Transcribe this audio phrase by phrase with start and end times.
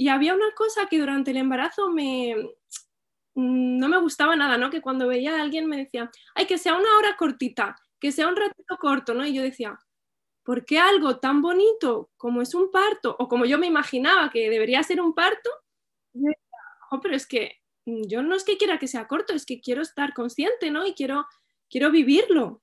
[0.00, 2.34] Y había una cosa que durante el embarazo me,
[3.34, 4.70] mm, no me gustaba nada, ¿no?
[4.70, 8.26] Que cuando veía a alguien me decía, ay, que sea una hora cortita, que sea
[8.28, 9.26] un ratito corto, ¿no?
[9.26, 9.78] Y yo decía,
[10.42, 14.48] ¿por qué algo tan bonito como es un parto, o como yo me imaginaba que
[14.48, 15.50] debería ser un parto?
[17.02, 19.82] pero es que mm, yo no es que quiera que sea corto, es que quiero
[19.82, 20.86] estar consciente, ¿no?
[20.86, 21.26] Y quiero,
[21.68, 22.62] quiero vivirlo.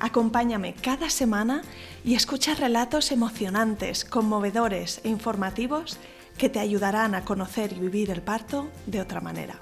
[0.00, 1.62] Acompáñame cada semana
[2.04, 5.98] y escucha relatos emocionantes, conmovedores e informativos
[6.36, 9.60] que te ayudarán a conocer y vivir el parto de otra manera.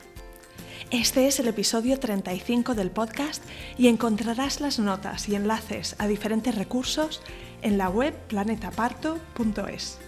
[0.91, 3.43] Este es el episodio 35 del podcast
[3.79, 7.23] y encontrarás las notas y enlaces a diferentes recursos
[7.63, 9.99] en la web planetaparto.es.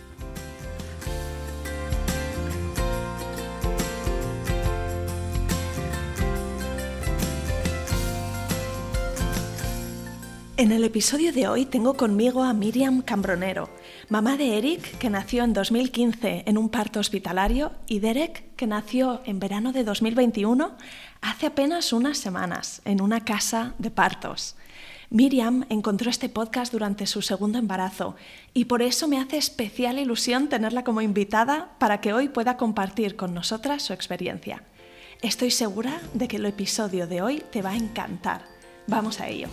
[10.56, 13.68] En el episodio de hoy tengo conmigo a Miriam Cambronero,
[14.08, 19.20] mamá de Eric, que nació en 2015 en un parto hospitalario, y Derek, que nació
[19.24, 20.76] en verano de 2021,
[21.22, 24.54] hace apenas unas semanas, en una casa de partos.
[25.10, 28.14] Miriam encontró este podcast durante su segundo embarazo
[28.52, 33.16] y por eso me hace especial ilusión tenerla como invitada para que hoy pueda compartir
[33.16, 34.62] con nosotras su experiencia.
[35.20, 38.42] Estoy segura de que el episodio de hoy te va a encantar.
[38.86, 39.48] Vamos a ello.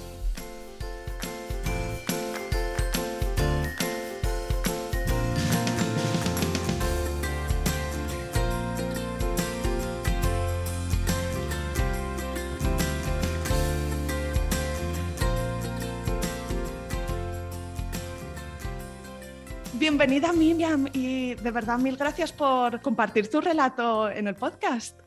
[19.81, 24.99] Bienvenida Miriam y de verdad mil gracias por compartir tu relato en el podcast.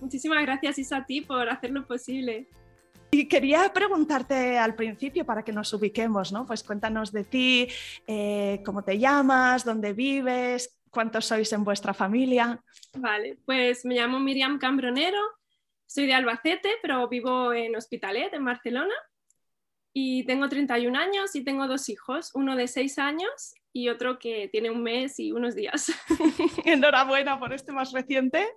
[0.00, 2.48] Muchísimas gracias Isa a ti por hacerlo posible.
[3.12, 6.44] Y quería preguntarte al principio para que nos ubiquemos, ¿no?
[6.44, 7.68] Pues cuéntanos de ti,
[8.04, 12.60] eh, cómo te llamas, dónde vives, cuántos sois en vuestra familia.
[12.94, 15.22] Vale, pues me llamo Miriam Cambronero,
[15.86, 18.94] soy de Albacete, pero vivo en Hospitalet, en Barcelona.
[19.92, 24.48] Y tengo 31 años y tengo dos hijos, uno de 6 años y otro que
[24.48, 25.92] tiene un mes y unos días.
[26.64, 28.48] Enhorabuena por este más reciente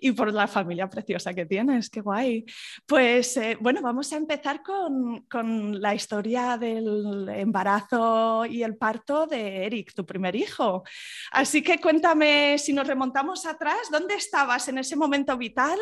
[0.00, 2.44] y por la familia preciosa que tienes, qué guay.
[2.86, 9.26] Pues eh, bueno, vamos a empezar con, con, la historia del embarazo y el parto
[9.26, 10.82] de Eric, tu primer hijo.
[11.30, 15.78] Así que cuéntame, si nos remontamos atrás, ¿dónde estabas en ese momento vital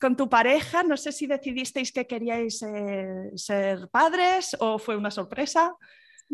[0.00, 0.82] con tu pareja?
[0.82, 5.76] No sé si decidisteis que queríais eh, ser padres o fue una sorpresa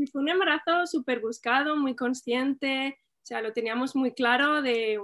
[0.06, 4.98] fue un embarazo súper buscado, muy consciente, o sea, lo teníamos muy claro de,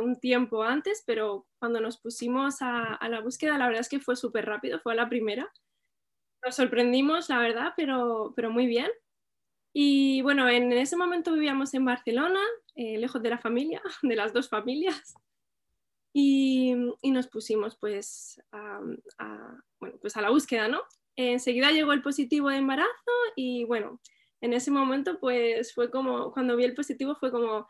[0.00, 4.14] un tiempo antes, pero cuando nos pusimos a, la búsqueda, la verdad es que fue
[4.14, 5.50] súper rápido, fue la primera.
[6.44, 8.88] Nos sorprendimos, la verdad, pero, pero muy bien.
[9.72, 12.38] Y bueno, en ese momento vivíamos en Barcelona,
[12.76, 15.16] eh, lejos de la familia, de las dos familias.
[16.12, 18.80] Y, nos pusimos pues a,
[19.80, 20.80] bueno, pues a la búsqueda, ¿no?
[21.16, 24.00] Enseguida llegó el positivo de embarazo y bueno,
[24.44, 27.66] en ese momento pues fue como, cuando vi el positivo fue como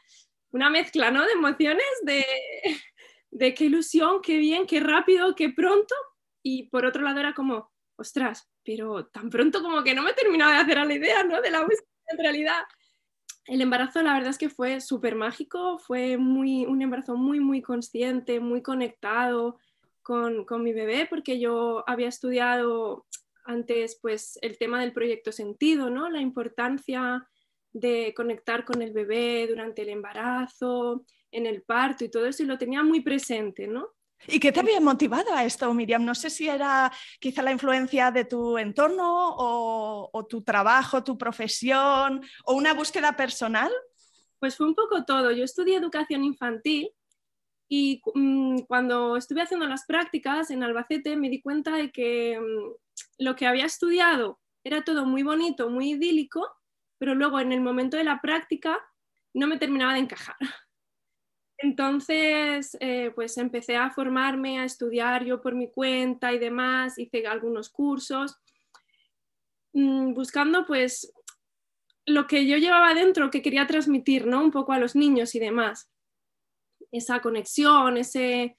[0.51, 1.25] una mezcla, ¿no?
[1.25, 2.25] De emociones, de,
[3.31, 5.95] de qué ilusión, qué bien, qué rápido, qué pronto.
[6.43, 10.55] Y por otro lado era como, ostras, pero tan pronto como que no me terminaba
[10.55, 11.41] de hacer a la idea, ¿no?
[11.41, 12.63] De la búsqueda en realidad.
[13.47, 17.63] El embarazo la verdad es que fue súper mágico, fue muy, un embarazo muy, muy
[17.63, 19.61] consciente, muy conectado
[20.03, 23.07] con, con mi bebé, porque yo había estudiado
[23.45, 26.09] antes pues el tema del proyecto sentido, ¿no?
[26.11, 27.29] La importancia
[27.73, 32.47] de conectar con el bebé durante el embarazo, en el parto y todo eso, y
[32.47, 33.89] lo tenía muy presente, ¿no?
[34.27, 36.05] ¿Y qué te había motivado a esto, Miriam?
[36.05, 42.23] No sé si era quizá la influencia de tu entorno o, tu trabajo, tu profesión
[42.45, 43.71] o una búsqueda personal.
[44.39, 45.31] Pues fue un poco todo.
[45.33, 46.91] Yo estudié educación infantil
[47.69, 53.04] y mm, cuando estuve haciendo las prácticas en Albacete me di cuenta de que mm,
[53.19, 56.49] lo que había estudiado era todo muy bonito, muy idílico,
[56.99, 58.79] pero luego en el momento de la práctica
[59.35, 60.37] no me terminaba de encajar.
[61.59, 67.27] Entonces, eh, pues empecé a formarme, a estudiar yo por mi cuenta y demás, hice
[67.27, 68.37] algunos cursos,
[69.73, 71.13] mm, buscando pues
[72.07, 74.43] lo que yo llevaba dentro, que quería transmitir, ¿no?
[74.43, 75.91] Un poco a los niños y demás.
[76.93, 78.59] Esa conexión, ese,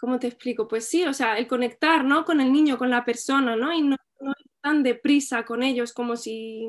[0.00, 0.66] ¿cómo te explico?
[0.66, 2.24] Pues sí, o sea, el conectar, ¿no?
[2.24, 3.72] Con el niño, con la persona, ¿no?
[3.72, 6.66] Y no, no ir tan deprisa con ellos como si...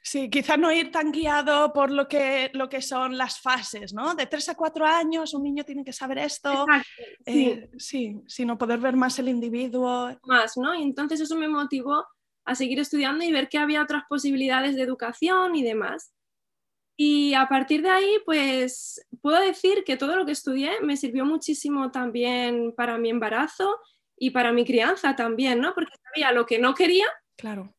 [0.00, 4.14] Sí, quizás no ir tan guiado por lo que, lo que son las fases, ¿no?
[4.14, 6.66] De tres a cuatro años un niño tiene que saber esto.
[7.26, 7.46] sí.
[7.48, 10.16] Eh, sí, sino poder ver más el individuo.
[10.24, 10.74] Más, ¿no?
[10.74, 12.04] Y entonces eso me motivó
[12.44, 16.12] a seguir estudiando y ver que había otras posibilidades de educación y demás.
[16.96, 21.24] Y a partir de ahí, pues puedo decir que todo lo que estudié me sirvió
[21.24, 23.78] muchísimo también para mi embarazo
[24.16, 25.74] y para mi crianza también, ¿no?
[25.74, 27.06] Porque sabía lo que no quería.
[27.36, 27.74] Claro.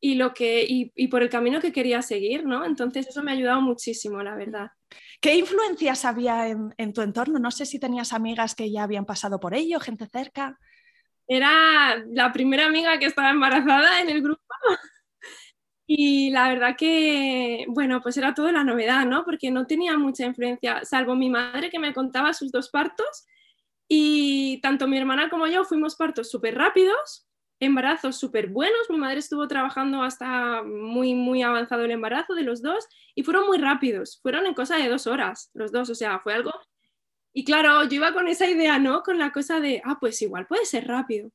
[0.00, 2.64] Y, lo que, y, por el camino que quería seguir, ¿no?
[2.64, 4.70] Entonces eso me ha ayudado muchísimo, la verdad.
[5.20, 7.38] ¿Qué influencias había en, en tu entorno?
[7.38, 10.58] No sé si tenías amigas que ya habían pasado por ello, gente cerca.
[11.26, 14.42] Era la primera amiga que estaba embarazada en el grupo.
[15.94, 19.26] Y la verdad que, bueno, pues era toda la novedad, ¿no?
[19.26, 23.26] Porque no tenía mucha influencia, salvo mi madre que me contaba sus dos partos.
[23.88, 27.28] Y tanto mi hermana como yo fuimos partos súper rápidos,
[27.60, 28.88] embarazos súper buenos.
[28.88, 33.46] Mi madre estuvo trabajando hasta muy, muy avanzado el embarazo de los dos y fueron
[33.46, 34.18] muy rápidos.
[34.22, 36.52] Fueron en cosa de dos horas los dos, o sea, fue algo
[37.34, 39.02] y claro, yo iba con esa idea, ¿no?
[39.02, 41.30] Con la cosa de, ah, pues igual puede ser rápido.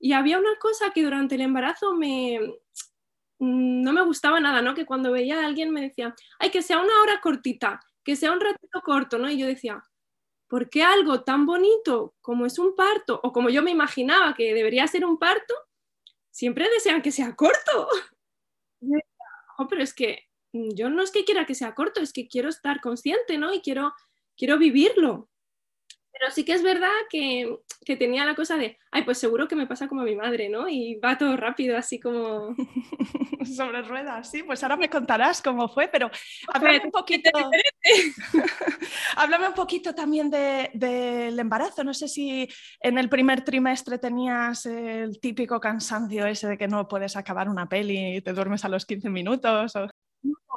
[0.00, 2.38] Y había una cosa que durante el embarazo me,
[3.40, 4.74] no me gustaba nada, ¿no?
[4.74, 8.32] Que cuando veía a alguien me decía, ay, que sea una hora cortita, que sea
[8.32, 9.30] un ratito corto, ¿no?
[9.30, 9.82] Y yo decía,
[10.46, 14.52] ¿por qué algo tan bonito como es un parto, o como yo me imaginaba que
[14.52, 15.54] debería ser un parto,
[16.30, 17.88] siempre desean que sea corto?
[19.58, 22.50] oh, pero es que yo no es que quiera que sea corto, es que quiero
[22.50, 23.54] estar consciente, ¿no?
[23.54, 23.94] Y quiero,
[24.36, 25.29] quiero vivirlo.
[26.20, 27.56] Pero sí que es verdad que,
[27.86, 30.50] que, tenía la cosa de, ay, pues seguro que me pasa como a mi madre,
[30.50, 30.68] ¿no?
[30.68, 32.54] Y va todo rápido, así como...
[33.56, 36.10] Sobre ruedas, sí, pues ahora me contarás cómo fue, pero
[36.52, 37.30] háblame un poquito...
[39.16, 41.84] háblame un poquito también del de, embarazo.
[41.84, 42.46] No sé si
[42.82, 47.66] en el primer trimestre tenías el típico cansancio ese de que no puedes acabar una
[47.66, 49.74] peli y te duermes a los 15 minutos.
[49.74, 49.88] O...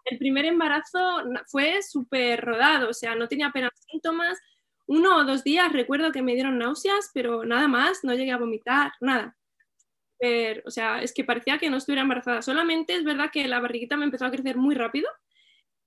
[0.04, 4.38] El primer embarazo fue súper rodado, o sea, no tenía apenas síntomas
[4.88, 8.38] uno o dos días recuerdo que me dieron náuseas, pero nada más, no llegué a
[8.38, 9.36] vomitar, nada.
[10.66, 12.42] o sea, es que parecía que no estuviera embarazada.
[12.42, 15.10] Solamente es verdad que la barriguita me empezó a crecer muy rápido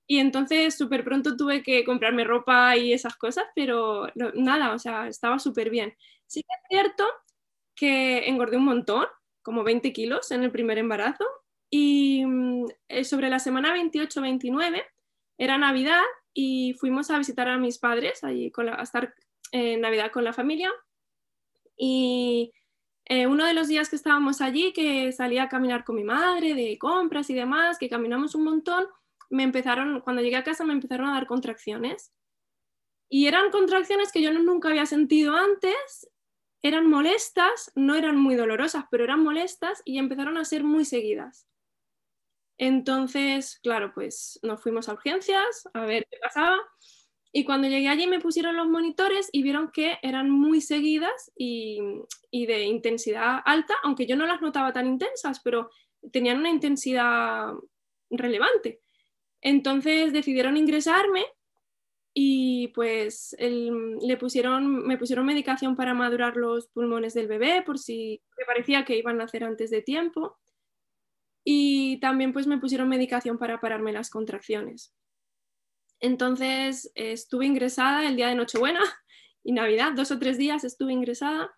[0.07, 5.07] y entonces súper pronto tuve que comprarme ropa y esas cosas, pero nada, o sea,
[5.07, 5.95] estaba súper bien.
[6.27, 7.05] Sí que es cierto
[7.75, 9.05] que engordé un montón,
[9.41, 11.25] como 20 kilos en el primer embarazo
[11.69, 14.83] y mm, eh, sobre la semana 28-29
[15.37, 16.03] era Navidad
[16.39, 19.11] y fuimos a visitar a mis padres, allí a estar
[19.51, 20.71] en Navidad con la familia.
[21.75, 22.53] Y
[23.05, 26.53] eh, uno de los días que estábamos allí, que salía a caminar con mi madre
[26.53, 28.85] de compras y demás, que caminamos un montón,
[29.31, 32.13] me empezaron, cuando llegué a casa me empezaron a dar contracciones.
[33.09, 36.07] Y eran contracciones que yo nunca había sentido antes,
[36.61, 41.47] eran molestas, no eran muy dolorosas, pero eran molestas y empezaron a ser muy seguidas.
[42.57, 46.57] Entonces, claro, pues nos fuimos a urgencias a ver qué pasaba.
[47.31, 51.79] Y cuando llegué allí me pusieron los monitores y vieron que eran muy seguidas y,
[52.31, 55.69] de intensidad alta, aunque yo no las notaba tan intensas, pero
[56.11, 57.53] tenían una intensidad
[58.09, 58.81] relevante.
[59.41, 61.25] Entonces decidieron ingresarme
[62.13, 68.23] y pues le pusieron, me pusieron medicación para madurar los pulmones del bebé por si
[68.35, 70.39] me parecía que iban a nacer antes de tiempo
[71.49, 74.93] y también pues me pusieron medicación para pararme las contracciones.
[76.01, 78.81] Entonces estuve ingresada el día de Nochebuena
[79.45, 81.49] y Navidad, dos o tres días estuve ingresada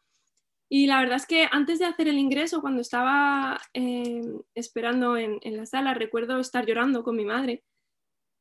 [0.69, 4.21] y la verdad es que antes de hacer el ingreso, cuando estaba eh,
[4.53, 7.63] esperando en, la sala, recuerdo estar llorando con mi madre.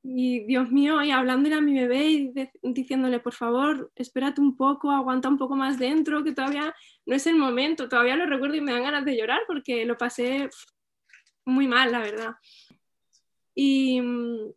[0.02, 4.90] Y Dios mío, y hablándole a mi bebé y diciéndole, por favor, espérate un poco,
[4.90, 6.74] aguanta un poco más dentro, que todavía
[7.06, 7.88] no es el momento.
[7.88, 10.50] Todavía lo recuerdo y me dan ganas de llorar porque lo pasé
[11.48, 12.34] muy mal, la verdad.
[13.54, 14.52] Y mm,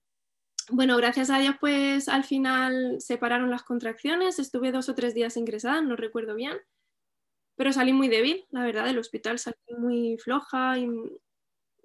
[0.72, 5.14] bueno, gracias a Dios, pues al final se pararon las contracciones, estuve dos o tres
[5.14, 6.58] días ingresada, no recuerdo bien,
[7.56, 10.88] pero salí muy débil, la verdad, del hospital salí muy floja y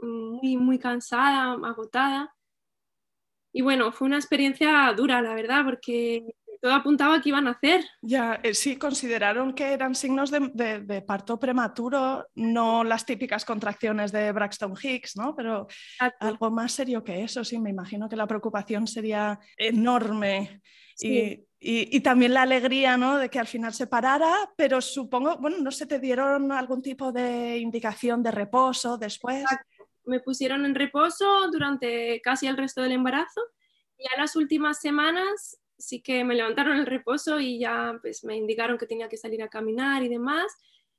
[0.01, 2.35] muy, muy cansada, agotada.
[3.53, 7.85] Y bueno, fue una experiencia dura, la verdad, porque todo apuntaba que iban a hacer.
[8.03, 14.33] Ya, eh, sí, consideraron que eran signos de, parto prematuro, no las típicas contracciones de
[14.33, 15.35] Braxton Hicks, ¿no?
[15.35, 15.67] Pero
[16.21, 20.61] algo más serio que eso, sí, me imagino que la preocupación sería enorme.
[21.01, 23.19] Y, y, también la alegría ¿no?
[23.19, 27.13] de que al final se parara, pero supongo, bueno, no sé, te dieron algún tipo
[27.13, 29.45] de indicación de reposo después.
[30.05, 33.41] Me pusieron en reposo durante casi el resto del embarazo
[33.99, 38.37] y a las últimas semanas sí que me levantaron el reposo y ya pues me
[38.37, 40.47] indicaron que tenía que salir a caminar y demás.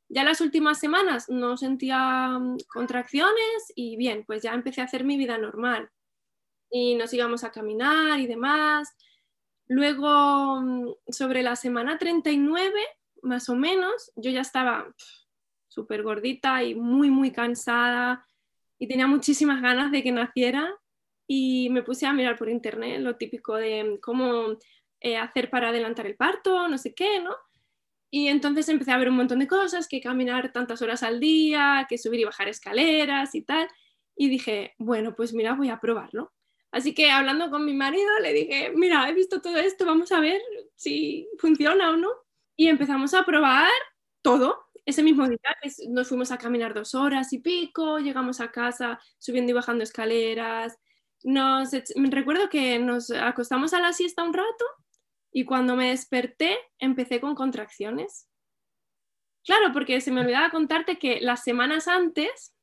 [0.10, 5.04] Ya las últimas semanas no sentía mm, contracciones y bien, pues ya empecé a hacer
[5.04, 5.90] mi vida normal.
[6.70, 8.96] Y nos íbamos a caminar y demás.
[9.68, 12.74] Luego, mm, sobre la semana 39,
[13.22, 14.94] más o menos, yo ya estaba
[15.68, 18.26] súper gordita y muy, muy cansada
[18.80, 20.74] y tenía muchísimas ganas de que naciera
[21.28, 24.58] y me puse a mirar por internet lo típico de cómo
[25.02, 27.36] eh, hacer para adelantar el parto, no sé qué, ¿no?
[28.10, 31.86] Y entonces empecé a ver un montón de cosas, que caminar tantas horas al día,
[31.90, 33.68] que subir y bajar escaleras y tal.
[34.16, 36.34] Y dije, bueno, pues mira, voy a probarlo.
[36.72, 40.20] Así que hablando con mi marido le dije, mira, he visto todo esto, vamos a
[40.20, 40.42] ver
[40.76, 42.10] si funciona o no.
[42.56, 43.72] Y empezamos a probar
[44.22, 44.66] todo.
[44.86, 45.40] Ese mismo día
[45.90, 50.78] nos fuimos a caminar dos horas y pico, llegamos a casa subiendo y bajando escaleras.
[51.28, 54.66] Nos, recuerdo que nos acostamos a la siesta un rato
[55.30, 58.30] y cuando me desperté empecé con contracciones.
[59.44, 62.56] Claro, porque se me olvidaba contarte que las semanas antes,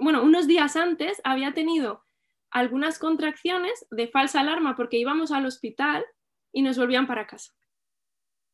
[0.00, 2.04] bueno, unos días antes, había tenido
[2.50, 6.04] algunas contracciones de falsa alarma porque íbamos al hospital
[6.52, 7.52] y nos volvían para casa.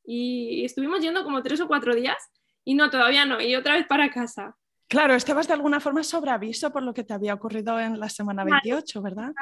[0.04, 2.30] Y estuvimos yendo como tres o cuatro días
[2.62, 4.54] y no, todavía no, y otra vez para casa.
[4.88, 8.09] Claro, estabas de alguna forma sobre aviso por lo que te había ocurrido en la
[8.09, 9.33] semana 28, ¿verdad?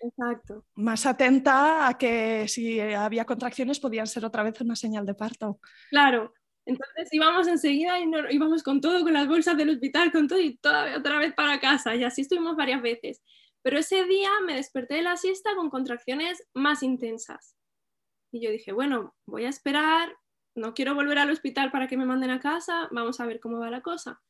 [0.00, 0.64] Exacto.
[0.74, 5.60] Más atenta a que si había contracciones podían ser otra vez una señal de parto.
[5.90, 6.32] Claro,
[6.64, 10.40] entonces íbamos enseguida y no, íbamos con todo, con las bolsas del hospital, con todo
[10.40, 11.94] y toda, otra vez para casa.
[11.94, 13.22] Y así estuvimos varias veces.
[13.62, 17.56] Pero ese día me desperté de la siesta con contracciones más intensas.
[18.32, 20.16] Y yo dije, bueno, voy a esperar,
[20.54, 23.58] no quiero volver al hospital para que me manden a casa, vamos a ver cómo
[23.58, 24.20] va la cosa.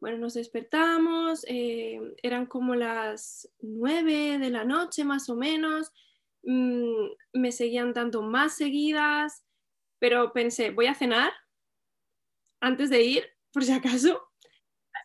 [0.00, 5.92] Bueno, nos despertamos, eh, eran como las nueve de la noche más o menos,
[6.44, 9.44] mm, me seguían dando más seguidas,
[9.98, 11.32] pero pensé, voy a cenar
[12.60, 14.28] antes de ir, por si acaso,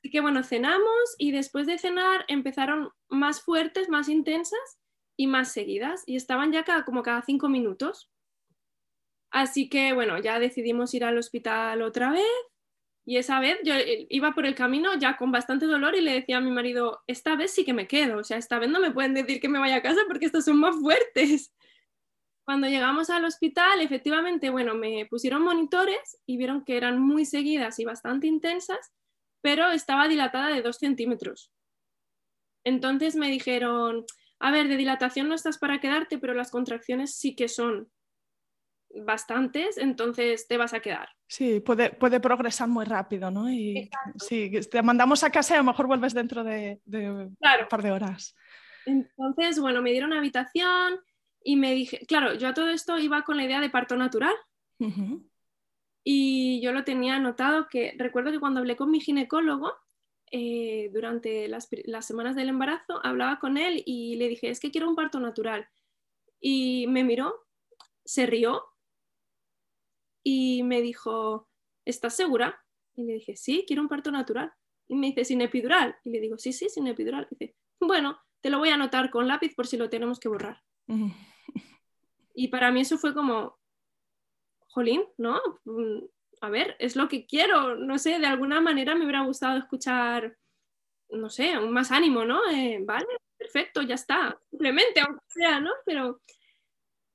[0.04, 4.80] Así que bueno, cenamos y después de cenar empezaron más fuertes, más intensas
[5.16, 8.12] y más seguidas y estaban ya cada, como cada cinco minutos.
[9.32, 12.24] Así que bueno, ya decidimos ir al hospital otra vez
[13.06, 16.14] y esa vez yo eh, iba por el camino ya con bastante dolor y le
[16.14, 18.80] decía a mi marido, esta vez sí que me quedo, o sea, esta vez no
[18.80, 21.54] me pueden decir que me vaya a casa porque estas son más fuertes.
[22.46, 27.80] Cuando llegamos al hospital, efectivamente, bueno, me pusieron monitores y vieron que eran muy seguidas
[27.80, 28.92] y bastante intensas
[29.44, 31.52] pero estaba dilatada de dos centímetros.
[32.64, 34.06] Entonces me dijeron,
[34.40, 37.92] a ver, de dilatación no estás para quedarte, pero las contracciones sí que son
[39.02, 41.10] bastantes, entonces te vas a quedar.
[41.28, 43.50] Sí, puede, puede progresar muy rápido, ¿no?
[43.50, 47.38] Y sí, te mandamos a casa y a lo mejor vuelves dentro de, un
[47.70, 48.36] par de horas.
[48.86, 51.00] Entonces, bueno, me dieron habitación
[51.44, 54.36] y me dije, claro, yo a todo esto iba con la idea de parto natural.
[56.04, 59.74] Y yo lo tenía anotado que recuerdo que cuando hablé con mi ginecólogo,
[60.36, 61.70] eh, durante las,
[62.02, 65.68] semanas del embarazo, hablaba con él y le dije, es que quiero un parto natural.
[66.42, 67.46] Y me miró,
[68.04, 68.64] se rió
[70.24, 71.50] y me dijo,
[71.86, 72.64] ¿estás segura?
[72.96, 74.54] Y le dije, sí, quiero un parto natural.
[74.88, 75.96] Y me dice, sin epidural.
[76.04, 77.28] Y le digo, sí, sí, sin epidural.
[77.30, 80.30] Y dice, bueno, te lo voy a anotar con lápiz por si lo tenemos que
[80.30, 80.62] borrar.
[82.36, 83.58] y para mí eso fue como,
[84.68, 85.40] jolín, ¿no?
[86.42, 90.38] A ver, es lo que quiero, no sé, de alguna manera me hubiera gustado escuchar,
[91.10, 92.42] no sé, un más ánimo, ¿no?
[92.52, 93.06] Eh, vale,
[93.38, 95.72] perfecto, ya está, simplemente, aunque sea, ¿no?
[95.86, 96.20] Pero,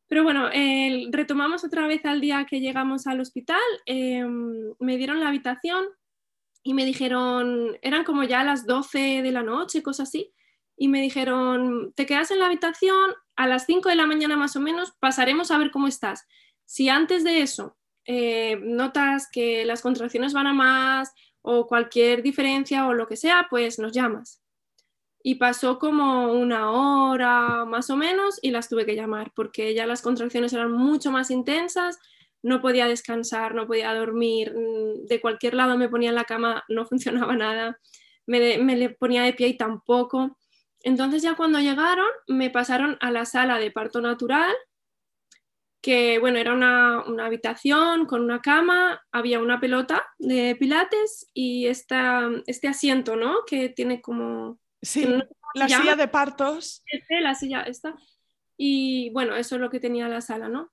[0.08, 0.48] pero bueno,
[1.12, 5.84] retomamos otra vez al día que llegamos al hospital, em, me dieron la habitación
[6.62, 10.32] y me dijeron, eran como ya las 12 de la noche, cosas así,
[10.76, 14.56] y me dijeron, te quedas en la habitación, a las 5 de la mañana más
[14.56, 16.26] o menos pasaremos a ver cómo estás.
[16.64, 21.12] Si antes de eso eh, notas que las contracciones van a más
[21.42, 24.42] o cualquier diferencia o lo que sea, pues nos llamas.
[25.28, 29.85] Y pasó como una hora más o menos y las tuve que llamar porque ya
[29.85, 31.99] las contracciones eran mucho más intensas,
[32.42, 36.64] no podía descansar, no podía dormir, mm, de cualquier lado me ponía en la cama,
[36.70, 37.78] no funcionaba nada,
[38.25, 40.38] me, le ponía de pie y tampoco.
[40.80, 44.54] Entonces ya cuando llegaron me pasaron a la sala de parto natural
[45.82, 52.30] que bueno, era una, habitación con una cama, había una pelota de pilates y esta,
[52.47, 53.40] este asiento, ¿no?
[53.47, 54.58] Que tiene como...
[54.88, 55.07] Sí,
[55.52, 56.83] la silla de partos.
[56.87, 57.95] Este, la silla esta.
[58.57, 60.73] Y bueno, eso es lo que tenía la sala, ¿no?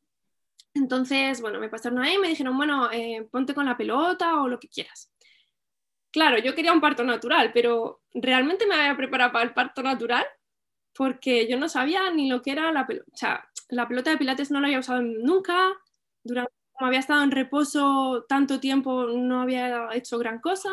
[0.74, 4.48] Entonces, bueno, me pasaron ahí y me dijeron, bueno, eh, ponte con la pelota o
[4.48, 5.12] lo que quieras.
[6.12, 10.26] Claro, yo quería un parto natural, pero ¿realmente me había preparado para el parto natural?
[10.94, 13.12] Porque yo no sabía ni lo que era la pelota.
[13.12, 15.74] O sea, la pelota de pilates no la había usado nunca.
[16.24, 20.70] Durante, como había estado en reposo tanto tiempo, no había hecho gran cosa.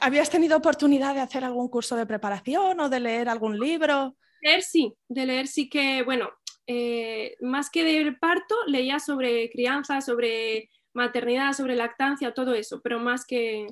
[0.00, 4.16] ¿Habías tenido oportunidad de hacer algún curso de preparación o de leer algún libro?
[4.42, 6.30] Leer sí, de leer sí que, bueno,
[6.66, 12.98] eh, más que del parto, leía sobre crianza, sobre maternidad, sobre lactancia, todo eso, pero
[12.98, 13.66] más que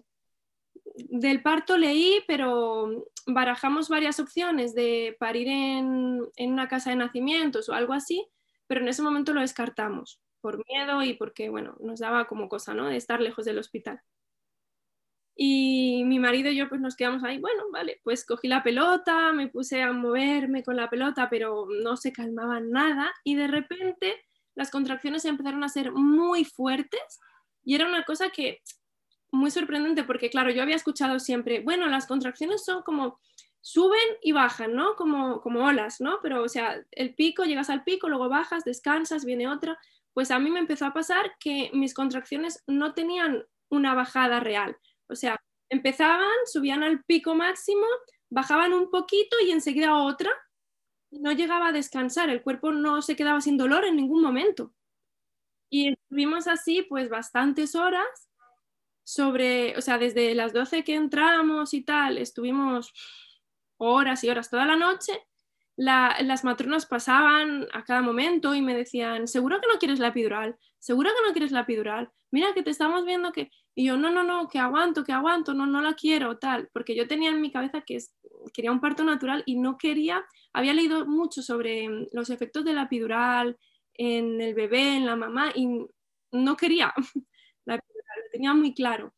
[0.84, 7.68] del parto leí, pero barajamos varias opciones de parir en, en una casa de nacimientos
[7.68, 8.26] o algo así,
[8.66, 12.74] pero en ese momento lo descartamos por miedo y porque, bueno, nos daba como cosa,
[12.74, 12.88] ¿no?
[12.88, 14.00] De estar lejos del hospital.
[15.34, 19.32] Y mi marido y yo pues nos quedamos ahí, bueno, vale, pues cogí la pelota,
[19.32, 24.22] me puse a moverme con la pelota, pero no se calmaba nada y de repente
[24.54, 27.20] las contracciones empezaron a ser muy fuertes
[27.64, 28.60] y era una cosa que
[29.30, 33.18] muy sorprendente porque claro, yo había escuchado siempre, bueno, las contracciones son como
[33.62, 34.96] suben y bajan, ¿no?
[34.96, 36.18] Como, como olas, ¿no?
[36.22, 39.78] Pero o sea, el pico, llegas al pico, luego bajas, descansas, viene otra.
[40.12, 44.76] Pues a mí me empezó a pasar que mis contracciones no tenían una bajada real
[45.08, 47.86] o sea, empezaban, subían al pico máximo,
[48.30, 50.30] bajaban un poquito y enseguida otra.
[51.10, 54.74] No llegaba a descansar, el cuerpo no se quedaba sin dolor en ningún momento.
[55.70, 58.28] Y estuvimos así pues bastantes horas
[59.04, 62.92] sobre, o sea, desde las 12 que entramos y tal, estuvimos
[63.78, 65.12] horas y horas toda la noche.
[65.76, 70.56] las matronas pasaban a cada momento y me decían, seguro que no quieres la epidural,
[70.78, 73.50] seguro que no quieres la epidural, mira que te estamos viendo que...
[73.74, 76.94] Y yo, no, no, no, que aguanto, que aguanto, no, no la quiero, tal, porque
[76.94, 77.98] yo tenía en mi cabeza que
[78.52, 82.74] quería un parto natural y no quería, había leído mucho sobre mm, los efectos de
[82.74, 83.56] la epidural
[83.94, 85.66] en el bebé, en la mamá, y
[86.32, 86.92] no quería
[87.64, 89.14] la epidural, lo tenía muy claro.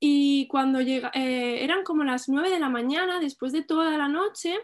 [0.00, 4.08] Y cuando llega, eh, eran como las 9 de la mañana, después de toda la
[4.08, 4.58] noche,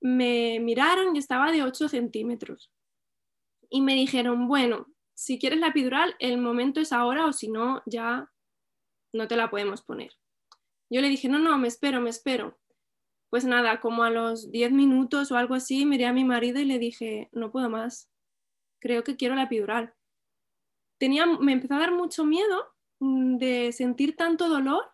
[0.00, 2.70] me miraron y estaba de 8 centímetros.
[3.68, 7.82] Y me dijeron, bueno, si quieres la epidural, el momento es ahora o si no,
[7.86, 8.30] ya
[9.14, 10.12] no te la podemos poner.
[10.90, 12.58] Yo le dije, no, no, me espero, me espero.
[13.30, 16.66] Pues nada, como a los 10 minutos o algo así, miré a mi marido y
[16.66, 18.10] le dije, no puedo más,
[18.78, 19.94] creo que quiero la epidural.
[20.98, 22.66] Tenía, me empezó a dar mucho miedo
[23.00, 24.84] mm, de sentir tanto dolor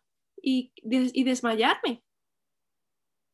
[0.41, 2.05] y, desmayarme.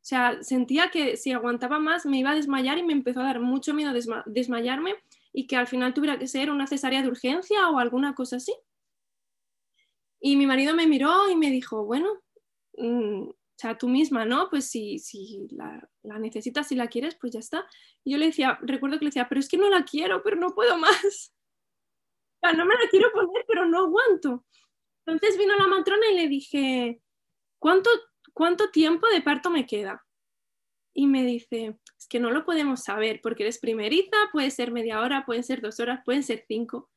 [0.01, 3.25] O sea, sentía que si aguantaba más me iba a desmayar y me empezó a
[3.25, 3.93] dar mucho miedo
[4.25, 4.95] desmayarme
[5.33, 8.55] y que al final tuviera que ser una cesárea de urgencia o alguna cosa así.
[10.21, 12.09] Y mi marido me miró y me dijo, bueno,
[12.77, 14.49] mm, o sea, tú misma, ¿no?
[14.51, 15.89] Pues si, si la,
[16.19, 17.67] necesitas, si la quieres, pues ya está.
[18.05, 20.37] Y yo le decía, recuerdo que le decía, pero es que no la quiero, pero
[20.37, 21.35] no puedo más.
[22.41, 24.47] O sea, no me la quiero poner, pero no aguanto.
[25.05, 27.03] Entonces vino la matrona y le dije,
[27.59, 27.91] ¿cuánto,
[28.33, 30.07] cuánto tiempo de parto me queda?
[30.99, 35.01] Y me dice, es que no lo podemos saber porque eres primeriza, puede ser media
[35.01, 36.91] hora, pueden ser dos horas, pueden ser cinco.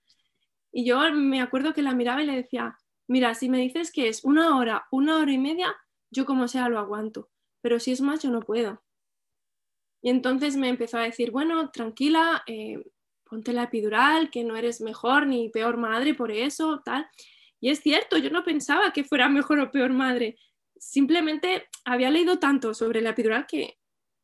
[0.72, 2.76] Y yo me acuerdo que la miraba y le decía,
[3.08, 5.76] mira, si me dices que es una hora, una hora y media,
[6.10, 7.30] yo como sea lo aguanto,
[7.62, 8.82] pero si es más, yo no puedo.
[10.02, 12.84] Y entonces me empezó a decir, bueno, tranquila, eh,
[13.30, 17.08] ponte la epidural, que no eres mejor ni peor madre por eso, tal.
[17.60, 20.40] Y es cierto, yo no pensaba que fuera mejor o peor madre.
[20.76, 23.78] Simplemente había leído tanto sobre la epidural que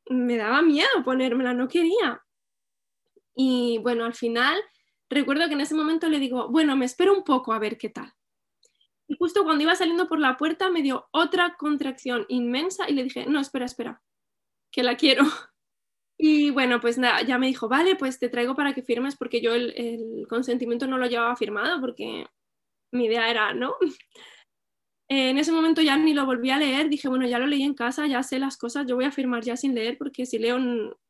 [0.10, 2.22] me daba miedo ponérmela, no quería.
[3.36, 4.60] Y bueno, al final
[5.10, 7.90] recuerdo que en ese momento le digo, bueno, me espero un poco a ver qué
[7.90, 8.12] tal.
[9.08, 13.04] Y justo cuando iba saliendo por la puerta me dio otra contracción inmensa y le
[13.04, 14.02] dije, no, espera, espera,
[14.72, 15.24] que la quiero.
[16.20, 19.40] Y bueno, pues nada, ya me dijo, vale, pues te traigo para que firmes porque
[19.40, 22.26] yo el, el consentimiento no lo llevaba firmado porque
[22.92, 23.76] mi idea era, ¿no?
[25.10, 27.74] en ese momento ya ni lo volví a leer, dije, bueno, ya lo leí en
[27.74, 30.58] casa, ya sé las cosas, yo voy a firmar ya sin leer porque si leo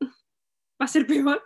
[0.00, 1.42] va a ser peor.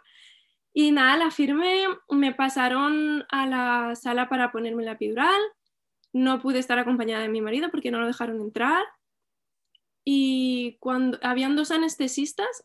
[0.75, 5.41] Y nada, la firmé, me pasaron a la sala para ponerme la epidural,
[6.13, 8.85] no pude estar acompañada de mi marido porque no lo dejaron entrar.
[10.05, 12.65] Y cuando habían dos anestesistas,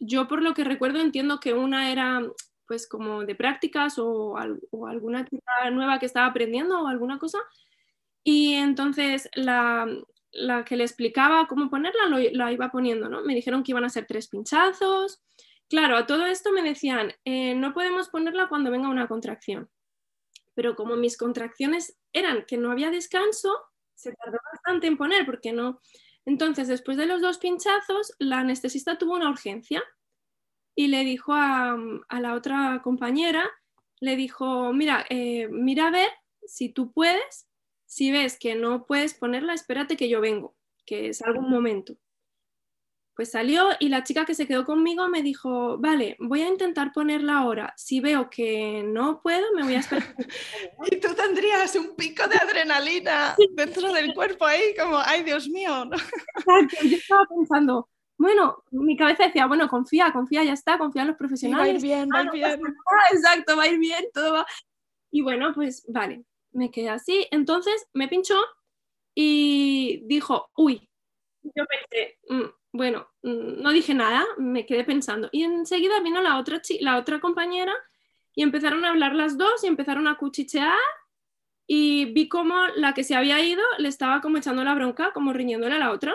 [0.00, 2.22] yo por lo que recuerdo entiendo que una era
[2.66, 5.26] pues como de prácticas o alguna
[5.72, 7.38] nueva que estaba aprendiendo o alguna cosa,
[8.24, 9.86] y entonces la,
[10.66, 13.22] que le explicaba cómo ponerla lo, la iba poniendo, ¿no?
[13.22, 15.20] Me dijeron que iban a ser tres pinchazos.
[15.68, 19.70] Claro, a todo esto me decían, eh, no podemos ponerla cuando venga una contracción.
[20.54, 23.54] Pero como mis contracciones eran que no había descanso,
[23.94, 25.80] se tardó bastante en poner porque no.
[26.24, 29.82] Entonces, después de los dos pinchazos, la anestesista tuvo una urgencia
[30.74, 31.76] y le dijo a,
[32.08, 33.50] a la otra compañera
[34.02, 36.08] le dijo, mira, eh, mira a ver
[36.44, 37.46] si tú puedes,
[37.92, 41.94] si ves que no puedes ponerla, espérate que yo vengo, que es algún momento.
[43.14, 46.94] Pues salió y la chica que se quedó conmigo me dijo, vale, voy a intentar
[46.94, 47.74] ponerla ahora.
[47.76, 50.16] Si veo que no puedo, me voy a esperar.
[50.90, 55.90] y tú tendrías un pico de adrenalina dentro del cuerpo ahí, como, ay Dios mío.
[56.82, 61.18] Yo estaba pensando, bueno, mi cabeza decía, bueno, confía, confía, ya está, confía en los
[61.18, 61.66] profesionales.
[61.66, 62.60] va a ir bien, va a ir ah, bien.
[63.12, 64.46] exacto, va a ir bien, todo va.
[65.10, 67.26] Y bueno, pues vale, me quedé así.
[67.30, 68.40] Entonces me pinchó
[69.14, 70.88] y dijo, uy.
[71.42, 75.28] Yo pensé, mm, bueno, mm, no dije nada, me quedé pensando.
[75.32, 77.74] Y enseguida vino la otra, la otra compañera
[78.34, 80.78] y empezaron a hablar las dos y empezaron a cuchichear
[81.66, 85.32] y vi como la que se había ido le estaba como echando la bronca, como
[85.32, 86.14] riñéndole a la otra.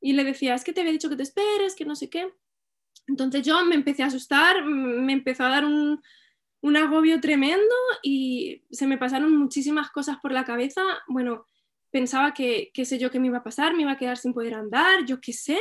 [0.00, 2.32] Y le decía, es que te había dicho que te esperes, que no sé qué.
[3.06, 6.02] Entonces yo me empecé a asustar, me empezó a dar un,
[6.60, 10.82] un agobio tremendo y se me pasaron muchísimas cosas por la cabeza.
[11.06, 11.46] Bueno,
[11.90, 14.34] pensaba que, qué sé yo, qué me iba a pasar, me iba a quedar sin
[14.34, 15.58] poder andar, yo qué sé.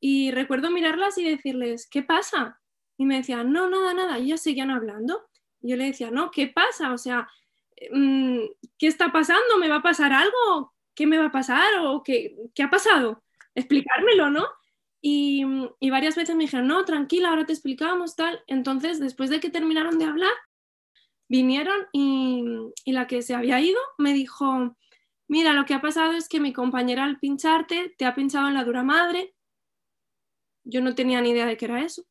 [0.00, 2.60] Y recuerdo mirarlas y decirles, ¿qué pasa?
[2.98, 4.18] Y me decían, no, nada, nada.
[4.18, 5.28] Y ellas seguían hablando.
[5.62, 6.92] Y yo le decía, no, ¿qué pasa?
[6.92, 7.28] O sea,
[7.92, 8.40] mm,
[8.78, 9.58] ¿qué está pasando?
[9.58, 10.74] ¿Me va a pasar algo?
[10.94, 11.66] ¿Qué me va a pasar?
[11.82, 13.22] ¿O qué, qué ha pasado?
[13.54, 14.46] Explicármelo, ¿no?
[15.08, 15.44] Y,
[15.88, 18.42] varias veces me dijeron, no, tranquila, ahora te explicamos, tal.
[18.48, 20.32] Entonces, después de que terminaron de hablar,
[21.28, 22.42] vinieron y,
[22.84, 24.76] y la que se había ido me dijo,
[25.28, 28.54] mira, lo que ha pasado es que mi compañera al pincharte te ha pinchado en
[28.54, 29.36] la dura madre.
[30.64, 32.02] Yo no tenía ni idea de qué era eso.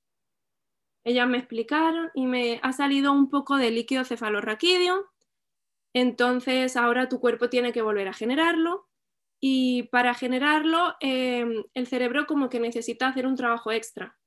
[1.03, 5.12] Ellas me explicaron y me ha salido un poco de líquido cefalorraquídeo.
[5.93, 8.88] Entonces ahora tu cuerpo tiene que volver a generarlo
[9.47, 14.17] y para generarlo em, el cerebro como que necesita hacer un trabajo extra.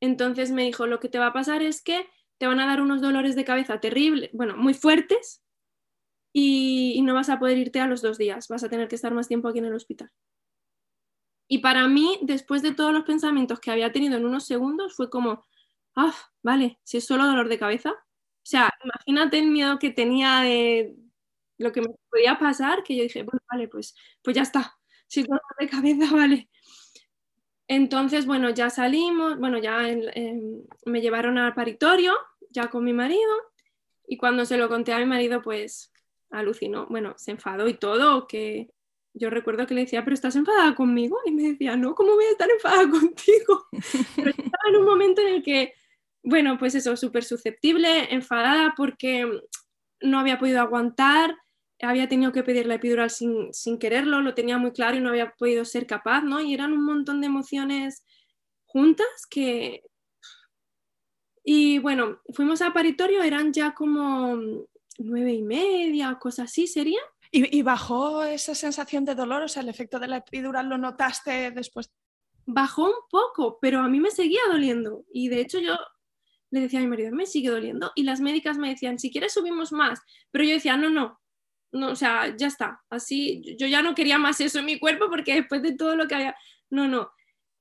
[0.00, 2.04] Entonces me dijo, lo que te va a pasar es que
[2.36, 5.44] te van a dar unos dolores de cabeza terribles, bueno, muy fuertes,
[6.32, 9.14] y, no vas a poder irte a los dos días, vas a tener que estar
[9.14, 10.10] más tiempo aquí en el hospital.
[11.46, 15.08] Y para mí, después de todos los pensamientos que había tenido en unos segundos, fue
[15.08, 15.44] como,
[15.94, 17.90] ah, vale, si es solo dolor de cabeza.
[17.92, 20.96] O sea, imagínate el miedo que tenía de
[21.58, 25.22] lo que me podía pasar, que yo dije, bueno, vale, pues, pues ya está, si
[25.22, 26.48] dolor de cabeza, vale.
[27.66, 29.80] Entonces, bueno, ya salimos, bueno, ya
[30.84, 32.14] me llevaron al paritorio,
[32.50, 33.32] ya con mi marido,
[34.06, 35.90] y cuando se lo conté a mi marido, pues
[36.30, 38.70] alucinó, bueno, se enfadó y todo, que
[39.14, 42.24] yo recuerdo que le decía, pero estás enfadada conmigo, y me decía, no, ¿cómo voy
[42.24, 43.66] a estar enfadada contigo?
[44.16, 45.72] Pero estaba en un momento en el que,
[46.22, 49.40] bueno, pues eso, súper susceptible, enfadada porque
[50.00, 51.34] no había podido aguantar,
[51.84, 55.10] había tenido que pedir la epidural sin, sin quererlo, lo tenía muy claro y no
[55.10, 56.40] había podido ser capaz, ¿no?
[56.40, 58.04] Y eran un montón de emociones
[58.66, 59.82] juntas que...
[61.44, 64.36] Y bueno, fuimos a paritorio, eran ya como
[64.98, 67.00] nueve y media, cosas así sería.
[67.36, 69.42] ¿Y, bajó esa sensación de dolor?
[69.42, 71.90] O sea, el efecto de la epidural lo notaste después.
[72.46, 75.04] Bajó un poco, pero a mí me seguía doliendo.
[75.12, 75.76] Y de hecho yo
[76.50, 77.90] le decía a mi marido, me sigue doliendo.
[77.96, 80.00] Y las médicas me decían, si quieres subimos más.
[80.30, 81.20] Pero yo decía, no, no,
[81.74, 82.82] no, o sea, ya está.
[82.90, 86.08] Así, yo ya no quería más eso en mi cuerpo porque después de todo lo
[86.08, 86.36] que había,
[86.70, 87.10] no, no.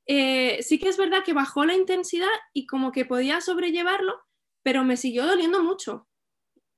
[0.06, 4.22] Eh, sí que es verdad que bajó la intensidad y como que podía sobrellevarlo,
[4.64, 6.08] pero me siguió doliendo mucho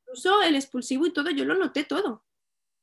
[0.06, 2.24] incluso el expulsivo y todo, yo lo noté todo.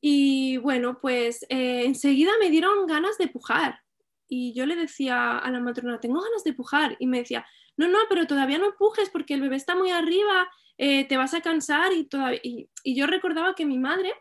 [0.00, 3.80] Y bueno, pues eh, enseguida me dieron ganas de pujar.
[4.28, 6.96] Y yo le decía a la matrona, tengo ganas de pujar.
[6.98, 10.48] Y me decía, no, no, pero todavía no pujes porque el bebé está muy arriba,
[10.78, 11.92] eh, te vas a cansar.
[11.92, 12.40] Y, todavía...
[12.42, 14.12] Y, yo recordaba que mi madre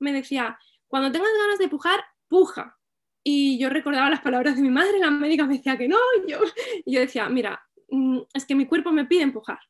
[0.00, 0.58] me decía,
[0.88, 2.76] cuando tengas ganas de pujar, puja.
[3.22, 5.98] Y yo recordaba las palabras de mi madre, la médica me decía que no.
[6.26, 6.40] Y yo,
[6.86, 9.60] yo decía, mira, mm, es que mi cuerpo me pide empujar.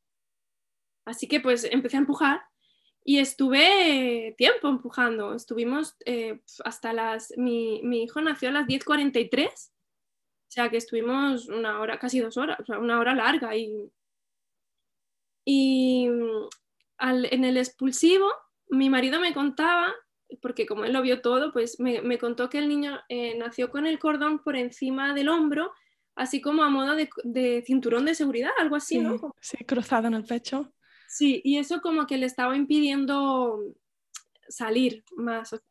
[1.05, 2.43] Así que pues empecé a empujar
[3.05, 9.49] y estuve tiempo empujando, estuvimos eh, hasta las, mi, mi, hijo nació a las 10.43,
[9.49, 13.57] o sea que estuvimos una hora, casi dos horas, una hora larga.
[13.57, 13.91] Y,
[15.45, 16.09] y
[16.99, 18.31] al, en el expulsivo,
[18.69, 19.93] mi marido me contaba,
[20.41, 23.71] porque como él lo vio todo, pues me, me contó que el niño eh, nació
[23.71, 25.73] con el cordón por encima del hombro,
[26.15, 29.35] así como a modo de, de cinturón de seguridad, algo así, ¿no?
[29.41, 30.73] Sí, cruzado en el pecho.
[31.09, 33.61] Sí, y eso como que le estaba impidiendo
[34.49, 35.53] salir más.
[35.53, 35.67] O sea,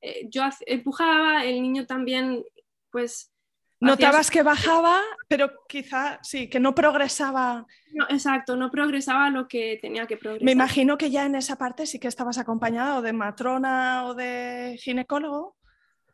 [0.00, 2.44] eh, yo empujaba, el niño también,
[2.90, 3.32] pues...
[3.80, 7.66] Notabas que bajaba, pero quizá sí, que no progresaba.
[7.92, 10.44] No, exacto, no progresaba lo que tenía que progresar.
[10.44, 14.76] Me imagino que ya en esa parte sí que estabas acompañado de matrona o de
[14.78, 15.56] ginecólogo.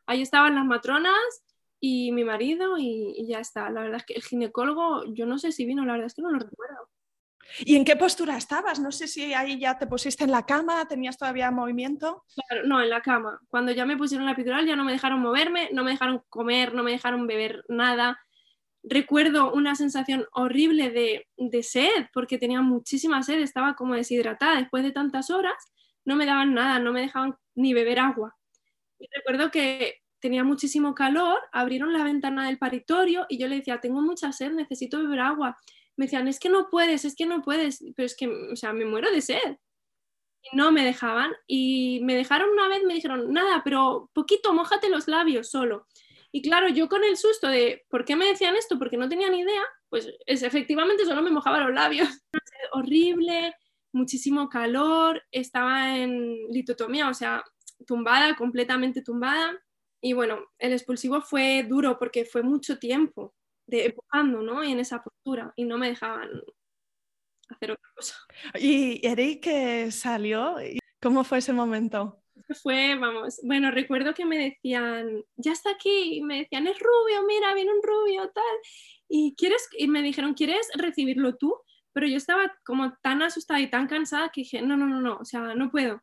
[0.07, 1.42] Ahí estaban las matronas
[1.81, 3.68] y mi marido y, y, ya está.
[3.70, 6.22] La verdad es que el ginecólogo, yo no sé si vino, la verdad es que
[6.22, 6.88] no lo recuerdo.
[7.61, 8.80] ¿Y en qué postura estabas?
[8.80, 12.24] No sé si ahí ya te pusiste en la cama, tenías todavía movimiento.
[12.48, 13.40] Claro, no, en la cama.
[13.48, 16.74] Cuando ya me pusieron la epidural ya no me dejaron moverme, no me dejaron comer,
[16.74, 18.18] no me dejaron beber nada.
[18.82, 24.85] Recuerdo una sensación horrible de, de sed, porque tenía muchísima sed, estaba como deshidratada después
[24.85, 25.54] de tantas horas,
[26.04, 28.37] no me daban nada, no me dejaban ni beber agua.
[28.98, 33.80] Y recuerdo que tenía muchísimo calor, abrieron la ventana del paritorio y yo le decía,
[33.80, 35.56] tengo mucha sed, necesito beber agua
[35.96, 38.72] me decían, es que no puedes, es que no puedes, pero es que, o sea,
[38.72, 39.59] me muero de sed.
[40.42, 41.32] Y no me dejaban.
[41.46, 45.87] Y me dejaron una vez, me dijeron, nada, pero poquito, mojate los labios solo.
[46.32, 49.30] Y claro, yo con el susto de por qué me decían esto, porque no tenía
[49.30, 52.09] ni idea, pues es, efectivamente solo me mojaba los labios.
[52.72, 53.54] Horrible,
[53.92, 57.42] muchísimo calor, estaba en litotomía, o sea,
[57.87, 59.59] tumbada, completamente tumbada.
[60.02, 63.35] Y bueno, el expulsivo fue duro porque fue mucho tiempo
[63.66, 64.62] de empujando, ¿no?
[64.64, 66.31] Y en esa postura y no me dejaban
[67.48, 68.14] hacer otra cosa.
[68.59, 70.57] ¿Y Eric salió?
[71.00, 72.22] ¿Cómo fue ese momento?
[72.62, 77.26] Fue, vamos, bueno, recuerdo que me decían, ya está aquí, y me decían, es rubio,
[77.26, 78.44] mira, viene un rubio, tal,
[79.09, 81.57] y quieres, y me dijeron, ¿quieres recibirlo tú?
[81.92, 85.16] Pero yo estaba como tan asustada y tan cansada que dije, no, no, no, no,
[85.16, 86.02] o sea, no puedo.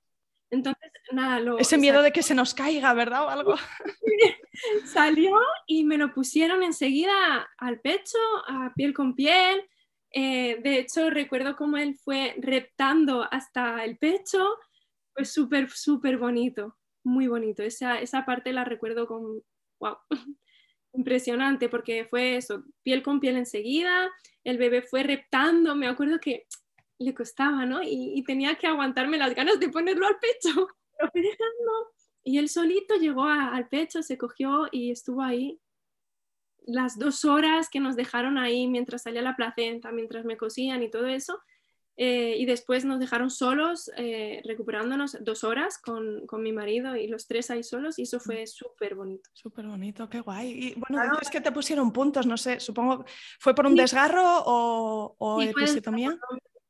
[0.53, 1.57] Entonces, nada, lo...
[1.57, 3.25] Ese miedo de que se nos caiga, ¿verdad?
[3.25, 3.55] O algo.
[4.85, 5.35] Salió
[5.65, 9.67] y me lo pusieron enseguida al pecho, a piel con piel.
[10.11, 14.47] Eh, de hecho, recuerdo cómo él fue reptando hasta el pecho.
[15.15, 17.63] Fue súper, súper bonito, muy bonito.
[17.63, 19.41] Esa, esa parte la recuerdo con,
[19.79, 19.97] wow,
[20.93, 24.07] impresionante porque fue eso, piel con piel enseguida.
[24.43, 25.73] El bebé fue reptando.
[25.73, 26.45] Me acuerdo que
[27.03, 27.81] le costaba, ¿no?
[27.83, 30.67] Y, tenía que aguantarme las ganas de ponerlo al pecho.
[30.99, 31.93] Lo fui dejando.
[32.23, 35.59] Y él solito llegó al pecho, se cogió y estuvo ahí
[36.65, 40.89] las dos horas que nos dejaron ahí mientras salía la placenta, mientras me cosían y
[40.89, 41.41] todo eso.
[41.95, 47.05] Eh, y después nos dejaron solos, eh, recuperándonos dos horas con, con, mi marido y
[47.05, 49.29] los tres ahí solos y eso fue súper bonito.
[49.33, 50.49] Súper bonito, qué guay.
[50.49, 53.05] Y bueno, es que te pusieron puntos, no sé, supongo,
[53.39, 56.17] ¿fue por un desgarro o, o episiotomía?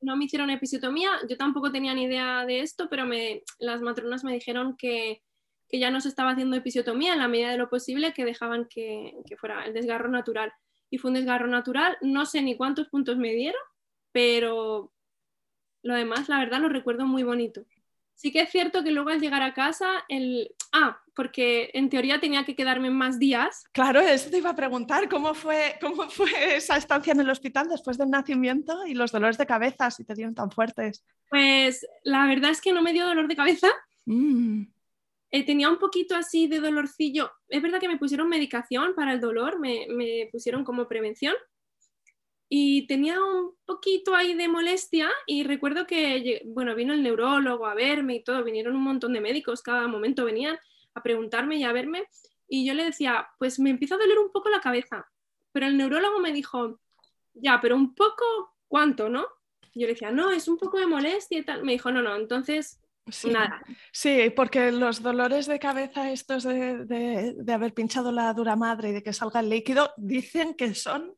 [0.04, 4.24] No me hicieron episiotomía, yo tampoco tenía ni idea de esto, pero me, las matronas
[4.24, 5.22] me dijeron que,
[5.70, 8.68] que, ya no se estaba haciendo episiotomía en la medida de lo posible, que dejaban
[8.70, 10.52] que, que, fuera el desgarro natural.
[10.90, 13.62] Y fue un desgarro natural, no sé ni cuántos puntos me dieron,
[14.12, 14.94] pero
[15.84, 17.66] lo demás, la verdad, lo recuerdo muy bonito.
[18.16, 20.56] Sí que es cierto que luego al llegar a casa, el...
[20.72, 23.64] Ah, porque en teoría tenía que quedarme más días.
[23.72, 27.68] Claro, eso te iba a preguntar, ¿cómo fue, cómo fue esa estancia en el hospital
[27.70, 31.06] después del nacimiento y los dolores de cabeza, si te dieron tan fuertes?
[31.30, 33.68] Pues la verdad es que no me dio dolor de cabeza.
[34.06, 34.64] Mm.
[35.32, 37.32] Eh, tenía un poquito así de dolorcillo.
[37.48, 41.34] Es verdad que me pusieron medicación para el dolor, me, me pusieron como prevención,
[42.50, 47.74] y tenía un poquito ahí de molestia y recuerdo que, bueno, vino el neurólogo a
[47.74, 50.58] verme y todo, vinieron un montón de médicos, cada momento venían
[50.94, 52.08] a preguntarme y a verme
[52.48, 55.08] y yo le decía, pues me empieza a doler un poco la cabeza,
[55.52, 56.80] pero el neurólogo me dijo,
[57.34, 59.26] ya, pero un poco, ¿cuánto, no?
[59.76, 61.64] yo le decía, no, es un poco de molestia y tal.
[61.64, 62.80] Me dijo, no, no, entonces
[63.30, 63.62] Nada.
[63.92, 68.94] Sí, porque los dolores de cabeza estos de, de, haber pinchado la dura madre y
[68.94, 71.14] de que salga el líquido, dicen que son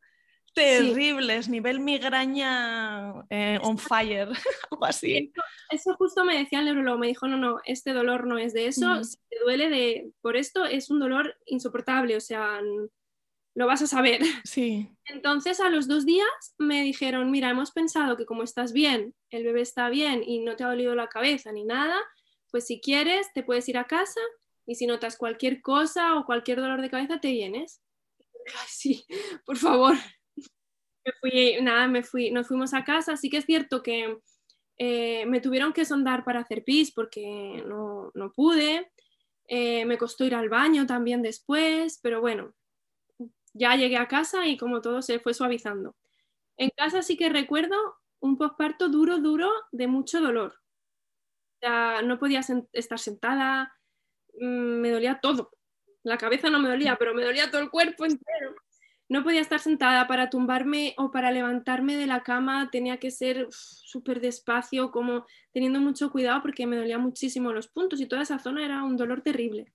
[0.55, 4.29] terribles, nivel migraña eh, on fire,
[4.71, 5.31] algo así.
[5.69, 8.67] Eso, justo me decía el neurólogo, me dijo, no, no, este dolor no es de
[8.67, 12.61] eso, si te duele de, por esto es un dolor insoportable, o sea,
[13.53, 14.21] lo vas a saber.
[14.43, 14.89] Sí.
[15.05, 19.43] Entonces a los dos días me dijeron, mira, hemos pensado que como estás bien, el
[19.43, 21.97] bebé está bien y no te ha dolido la cabeza ni nada,
[22.49, 24.21] pues si quieres te puedes ir a casa
[24.65, 27.81] y si notas cualquier cosa o cualquier dolor de cabeza te vienes.
[28.47, 29.05] Ay, sí,
[29.45, 29.95] por favor
[31.21, 33.17] fui, nada, me fui, nos fuimos a casa.
[33.17, 34.17] Sí que es cierto que
[34.77, 38.91] eh, me tuvieron que sondar para hacer pis porque no, no pude.
[39.47, 42.53] Eh, me costó ir al baño también después, pero bueno,
[43.53, 45.95] ya llegué a casa y como todo se fue suavizando.
[46.57, 47.77] En casa sí que recuerdo
[48.21, 50.55] un posparto duro, duro, de mucho dolor.
[51.61, 52.41] Ya no podía
[52.73, 53.73] estar sentada,
[54.39, 55.51] mm, me dolía todo.
[56.03, 58.55] La cabeza no me dolía, pero me dolía todo el cuerpo entero
[59.07, 63.47] no podía estar sentada para tumbarme o para levantarme de la cama, tenía que ser
[63.51, 68.39] súper despacio, como teniendo mucho cuidado porque me dolía muchísimo los puntos y toda esa
[68.39, 69.71] zona era un dolor terrible.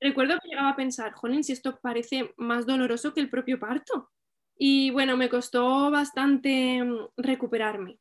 [0.00, 4.10] Recuerdo que llegaba a pensar, Jolín, si esto parece más doloroso que el propio parto.
[4.56, 7.98] Y bueno, me costó bastante mm, recuperarme.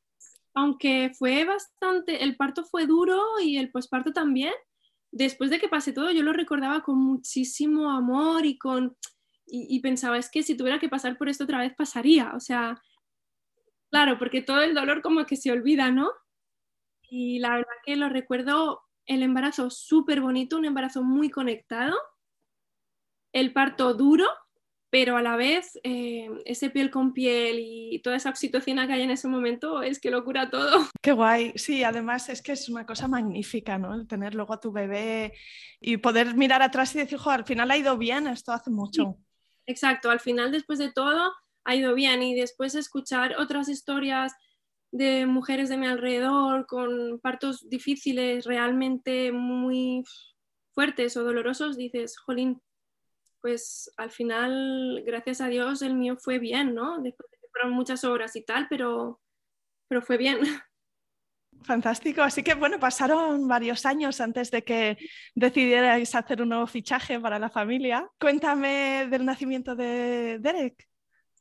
[0.54, 4.54] Aunque fue bastante, el parto fue duro y el posparto también,
[5.12, 8.98] después de que pasé todo, yo lo recordaba con muchísimo amor y con
[9.54, 12.32] y, pensaba, es que si tuviera que pasar por esto otra vez, pasaría.
[12.36, 12.82] O sea,
[13.92, 16.10] Claro, porque todo el dolor como que se olvida, ¿no?
[17.10, 21.98] Y la verdad que lo recuerdo el embarazo súper bonito, un embarazo muy conectado,
[23.34, 24.26] el parto duro,
[24.90, 29.02] pero a la vez eh, ese piel con piel y toda esa oxitocina que hay
[29.02, 30.88] en ese momento es que lo cura todo.
[31.02, 33.94] Qué guay, sí, además es que es una cosa magnífica, ¿no?
[33.94, 35.34] El tener luego a tu bebé
[35.82, 39.18] y poder mirar atrás y decir, jo, al final ha ido bien, esto hace mucho.
[39.66, 44.34] Exacto, al final después de todo ha ido bien y después escuchar otras historias
[44.92, 50.04] de mujeres de mi alrededor con partos difíciles, realmente muy
[50.74, 52.62] fuertes o dolorosos, dices, jolín,
[53.42, 57.02] pues al final, gracias a Dios, el mío fue bien, ¿no?
[57.02, 59.22] Después de fueron muchas horas y tal, pero,
[59.88, 60.40] pero fue bien.
[61.64, 64.98] Fantástico, así que bueno, pasaron varios años antes de que
[65.36, 68.10] decidierais hacer un nuevo fichaje para la familia.
[68.20, 70.88] Cuéntame del nacimiento de Derek.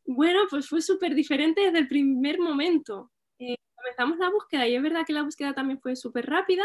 [0.04, 3.11] Bueno, pues fue súper diferente desde el primer momento.
[3.38, 6.64] Eh, comenzamos la búsqueda y es verdad que la búsqueda también fue súper rápida,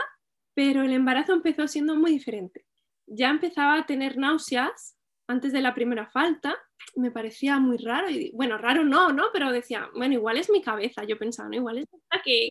[0.54, 2.66] pero el embarazo empezó siendo muy diferente.
[3.08, 6.56] Ya empezaba a tener náuseas antes de la primera falta,
[6.96, 8.10] me parecía muy raro.
[8.10, 9.26] Y, bueno, raro no, ¿no?
[9.34, 11.04] Pero decía, bueno, igual es mi cabeza.
[11.04, 11.88] Yo pensaba, no, igual es
[12.24, 12.50] que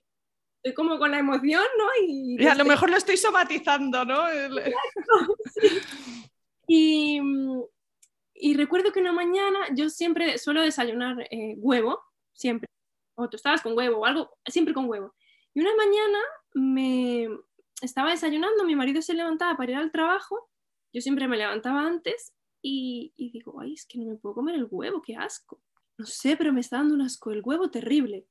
[0.65, 1.85] estoy como con la emoción, ¿no?
[2.09, 4.25] Y, a lo mejor lo estoy somatizando, ¿no?
[6.67, 7.21] y,
[8.35, 12.01] y, recuerdo que una mañana yo siempre suelo desayunar eh, huevo,
[12.33, 12.67] siempre,
[13.15, 15.15] o tostadas con huevo o algo, siempre con huevo.
[15.53, 16.19] Y una mañana
[16.55, 17.29] me
[17.83, 20.49] estaba desayunando, mi marido se levantaba para ir al trabajo,
[20.95, 24.67] yo siempre me levantaba antes y, digo, ay, es que no me puedo comer el
[24.71, 25.61] huevo, qué asco.
[25.99, 28.27] No sé, pero me está dando un asco el huevo terrible.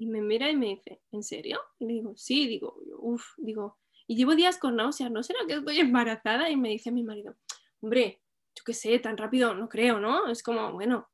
[0.00, 1.60] Y me mira y me dice, ¿en serio?
[1.78, 5.52] Y le digo, sí, digo, uff, digo, y llevo días con náuseas, ¿no será que
[5.52, 6.48] estoy embarazada?
[6.48, 7.36] Y me dice mi marido,
[7.82, 8.22] hombre,
[8.56, 10.26] yo qué sé, tan rápido no creo, ¿no?
[10.28, 11.06] Es como, bueno,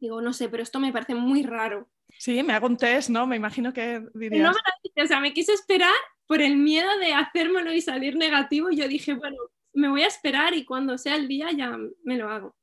[0.00, 1.90] digo, no sé, pero esto me parece muy raro.
[2.18, 3.26] Sí, me hago un test, ¿no?
[3.26, 4.44] Me imagino que dirías.
[4.44, 5.92] No me lo dice, o sea, me quise esperar
[6.26, 8.70] por el miedo de hacérmelo y salir negativo.
[8.70, 9.36] Y yo dije, bueno,
[9.74, 12.56] me voy a esperar y cuando sea el día ya me lo hago.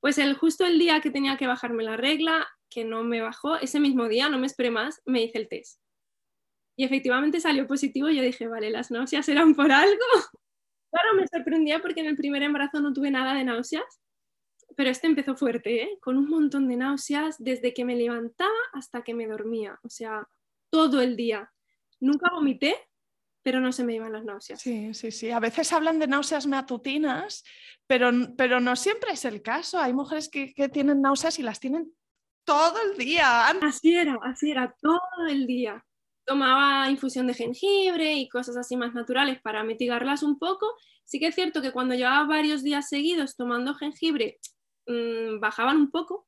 [0.00, 3.56] Pues el, justo el día que tenía que bajarme la regla, que no me bajó,
[3.56, 5.80] ese mismo día, no me esperé más, me hice el test.
[6.76, 9.96] Y efectivamente salió positivo yo dije, vale, las náuseas eran por algo.
[10.94, 14.02] Claro, me sorprendía porque en el primer embarazo no tuve nada de náuseas,
[14.76, 15.98] pero este empezó fuerte, ¿eh?
[16.02, 20.28] con un montón de náuseas desde que me levantaba hasta que me dormía, o sea,
[20.70, 21.50] todo el día.
[21.98, 22.76] Nunca vomité,
[23.42, 24.60] pero no se me iban las náuseas.
[24.60, 25.30] Sí, sí, sí.
[25.30, 27.44] A veces hablan de náuseas matutinas,
[27.86, 29.78] pero, pero no siempre es el caso.
[29.78, 31.92] Hay mujeres que, tienen náuseas y las tienen
[32.44, 33.46] todo el día.
[33.48, 35.84] Así era, así era, todo el día.
[36.24, 40.66] Tomaba infusión de jengibre y cosas así más naturales para mitigarlas un poco.
[41.04, 44.38] Sí que es cierto que cuando llevaba varios días seguidos tomando jengibre,
[44.86, 46.26] mm, bajaban un poco,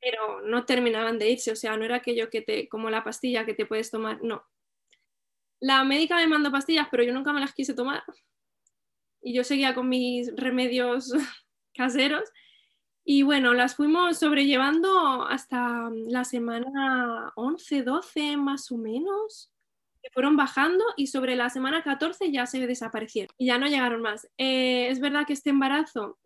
[0.00, 1.52] pero no terminaban de irse.
[1.52, 4.44] O sea, no era aquello que te, como la pastilla que te puedes tomar, no,
[5.62, 8.02] la médica me mandó pastillas, pero yo nunca me las quise tomar.
[9.22, 11.12] Y yo seguía con mis remedios
[11.74, 12.28] caseros.
[13.04, 19.50] Y bueno, las fuimos sobrellevando hasta la semana 11, 12 más o menos.
[20.02, 24.02] Que fueron bajando y sobre la semana 14 ya se desaparecieron y ya no llegaron
[24.02, 24.28] más.
[24.36, 26.18] Eh, es verdad que este embarazo,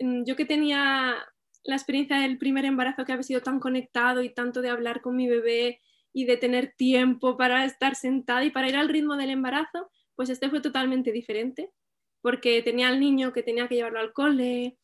[0.00, 1.16] mm, yo que tenía
[1.64, 5.16] la experiencia del primer embarazo que había sido tan conectado y tanto de hablar con
[5.16, 5.80] mi bebé
[6.12, 10.28] y de tener tiempo para estar sentada y para ir al ritmo del embarazo, pues
[10.28, 11.70] este fue totalmente diferente,
[12.20, 14.76] porque tenía al niño que tenía que llevarlo al cole,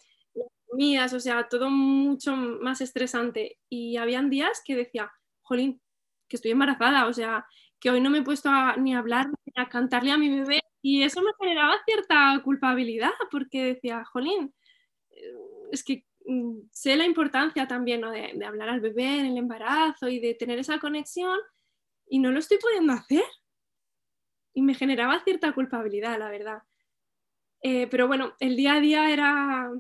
[0.69, 3.59] comidas, o sea, todo mucho más estresante.
[3.69, 5.11] Y habían días que decía,
[5.43, 5.81] jolín,
[6.29, 7.47] que estoy embarazada, o sea,
[7.81, 10.61] que hoy no me he puesto ni a hablar ni a cantarle a mi bebé.
[10.83, 14.55] Y eso me generaba cierta culpabilidad, porque decía, jolín,
[15.11, 15.33] eh,
[15.73, 20.21] es que Mm, sé la importancia también de, hablar al bebé en el embarazo y
[20.21, 21.39] de tener esa conexión
[22.07, 23.25] y no lo estoy pudiendo hacer.
[24.53, 26.63] Y me generaba cierta culpabilidad, la verdad.
[27.63, 29.71] Eh, pero bueno, el día a día era,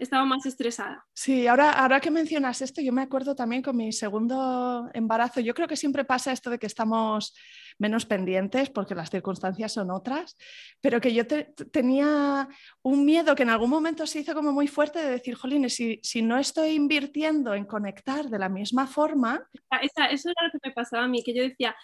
[0.00, 1.06] estaba más estresada.
[1.14, 5.40] Sí, ahora, ahora que mencionas esto, yo me acuerdo también con mi segundo embarazo.
[5.40, 7.34] Yo creo que siempre pasa esto de que estamos
[7.78, 10.36] menos pendientes porque las circunstancias son otras,
[10.80, 12.48] pero que yo tenía
[12.82, 16.00] un miedo que en algún momento se hizo como muy fuerte de decir, jolines, si,
[16.02, 19.48] si no estoy invirtiendo en conectar de la misma forma.
[19.70, 21.74] Ah, eso era lo que me pasaba a mí, que yo decía,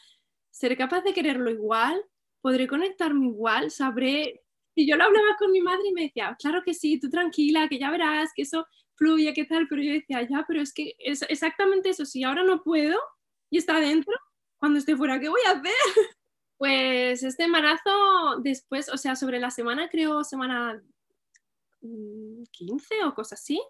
[0.50, 2.00] ¿seré capaz de quererlo igual?
[2.40, 3.70] ¿Podré conectarme igual?
[3.70, 4.42] ¿Sabré
[4.76, 7.66] y yo lo hablaba con mi madre y me decía, claro que sí, tú tranquila,
[7.68, 10.94] que ya verás, que eso fluye, qué tal, pero yo decía, ya, pero es que
[10.98, 12.98] es exactamente eso, si ahora no puedo
[13.50, 14.14] y está adentro,
[14.58, 15.72] cuando esté fuera, ¿qué voy a hacer?
[16.58, 20.82] Pues este embarazo después, o sea, sobre la semana, creo, semana
[21.82, 23.60] 15 mm, o cosas así,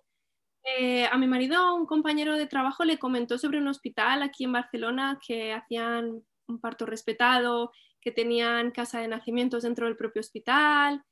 [0.79, 4.53] Eh, a mi marido, un compañero de trabajo, le comentó sobre un hospital aquí en
[4.53, 7.73] Barcelona que hacían un parto respetado,
[8.07, 11.05] que tenían casa de nacimientos dentro del propio hospital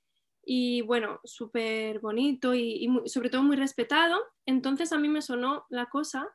[0.44, 4.16] y bueno, súper bonito y, sobre todo muy respetado.
[4.46, 6.28] Entonces a mí me sonó la cosa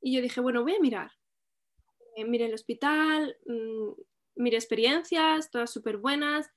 [0.00, 1.12] y yo dije, bueno, voy a mirar.
[2.16, 4.00] Eh, mire el hospital, mm,
[4.34, 6.50] mire experiencias, todas súper buenas.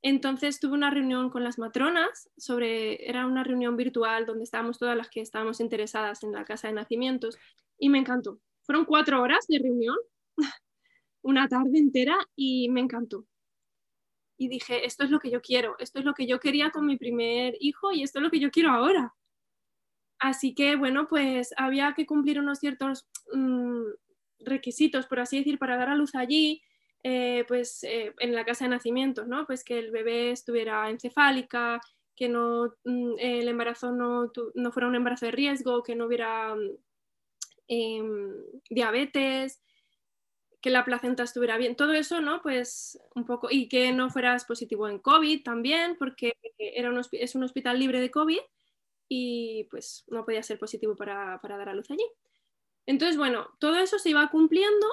[0.00, 4.96] Entonces tuve una reunión con las matronas sobre, era una reunión virtual donde estábamos todas
[4.96, 7.36] las que estábamos interesadas en la casa de nacimientos
[7.78, 8.38] y me encantó.
[8.62, 9.96] Fueron cuatro horas de reunión,
[11.22, 13.26] una tarde entera y me encantó.
[14.38, 16.86] Y dije, esto es lo que yo quiero, esto es lo que yo quería con
[16.86, 19.14] mi primer hijo y esto es lo que yo quiero ahora.
[20.18, 23.82] Así que bueno, pues había que cumplir unos ciertos mm,
[24.40, 26.62] requisitos, por así decir, para dar a luz allí
[27.04, 29.44] eh, pues eh, en la casa de nacimientos, ¿no?
[29.46, 31.80] Pues que el bebé estuviera encefálica,
[32.14, 36.54] que no, mm, el embarazo no, no, fuera un embarazo de riesgo, que no hubiera
[36.54, 36.70] mm,
[37.68, 38.30] em,
[38.70, 39.60] diabetes,
[40.62, 42.40] que la placenta estuviera bien, todo eso, ¿no?
[42.40, 47.34] Pues un poco, y que no fueras positivo en COVID también, porque era un, es
[47.34, 48.40] un hospital libre de COVID
[49.08, 52.06] y pues no podía ser positivo para, para dar a luz allí.
[52.86, 54.86] Entonces, bueno, todo eso se iba cumpliendo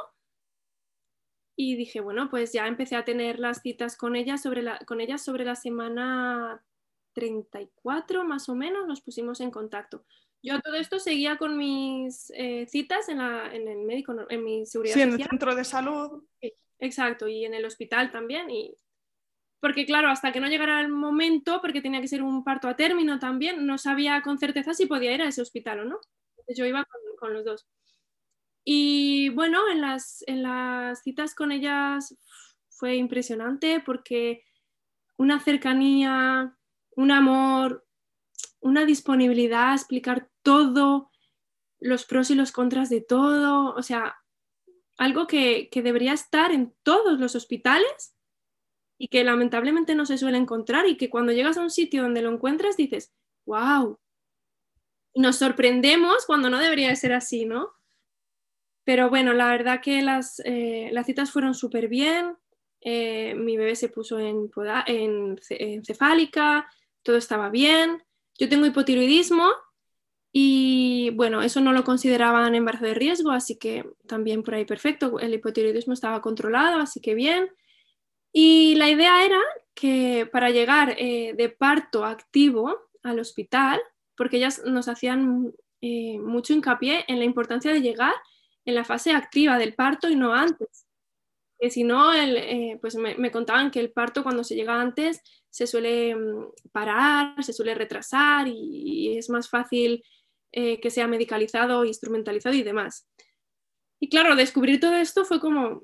[1.56, 5.02] y dije, bueno, pues ya empecé a tener las citas con ellas sobre la, con
[5.02, 6.64] ellas sobre la semana
[7.14, 10.04] 34 más o menos, nos pusimos en contacto.
[10.42, 14.66] Yo todo esto seguía con mis eh, citas en, la, en, el médico, en mi
[14.66, 16.24] seguridad sí, en el centro de salud.
[16.80, 18.50] exacto, y en el hospital también.
[18.50, 18.74] Y...
[19.60, 22.78] Porque claro, hasta que no llegara el momento, porque tenía que ser un parto a
[22.78, 26.00] término también, no sabía con certeza si podía ir a ese hospital o no.
[26.32, 27.68] Entonces yo iba con, con los dos.
[28.64, 32.16] Y bueno, en las, en las citas con ellas
[32.70, 34.44] fue impresionante porque
[35.18, 36.56] una cercanía,
[36.92, 37.86] un amor,
[38.62, 41.12] una disponibilidad a explicar todo,
[41.80, 44.18] los pros y los contras de todo, o sea,
[44.98, 48.16] algo que, que, debería estar en todos los hospitales
[48.98, 52.22] y que lamentablemente no se suele encontrar y que cuando llegas a un sitio donde
[52.22, 53.14] lo encuentras dices,
[53.46, 53.98] wow,
[55.14, 57.74] y nos sorprendemos cuando no debería de ser así, ¿no?
[58.84, 62.38] Pero bueno, la verdad que las, eh, las citas fueron súper bien.
[62.82, 64.50] Eh, mi bebé se puso en,
[64.88, 66.68] en, cefálica,
[67.04, 68.04] todo estaba bien.
[68.38, 69.52] Yo tengo hipotiroidismo
[70.32, 75.20] y bueno, eso no lo consideraban embarazo de riesgo, así que también por ahí perfecto.
[75.20, 77.50] El hipotiroidismo estaba controlado, así que bien.
[78.32, 79.40] Y la idea era
[79.74, 83.82] que para llegar eh, de parto activo al hospital,
[84.16, 88.14] porque ellas nos hacían mucho hincapié en la importancia de llegar
[88.66, 90.86] en la fase activa del parto y no antes.
[91.60, 95.68] Que si no, eh, pues me, contaban que el parto cuando se llega antes se
[95.68, 100.04] suele mm, parar, se suele retrasar y, es más fácil
[100.52, 103.08] eh, que sea medicalizado, instrumentalizado y demás.
[104.00, 105.84] Y claro, descubrir todo esto fue como,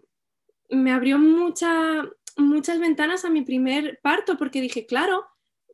[0.69, 2.03] me abrió mucha,
[2.37, 5.25] muchas ventanas a mi primer parto porque dije, claro,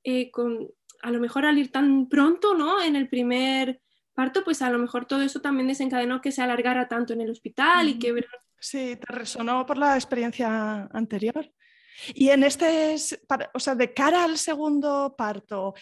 [0.04, 0.70] eh, con,
[1.02, 2.82] a lo mejor al ir tan pronto, ¿no?
[2.82, 3.82] En el primer
[4.14, 7.32] parto, pues a lo mejor todo eso también desencadenó que se alargara tanto en el
[7.32, 8.14] hospital y que...
[8.60, 11.52] Sí, te resonó por la experiencia anterior.
[12.14, 12.96] Y en este,
[13.54, 15.74] o sea, de cara al segundo parto,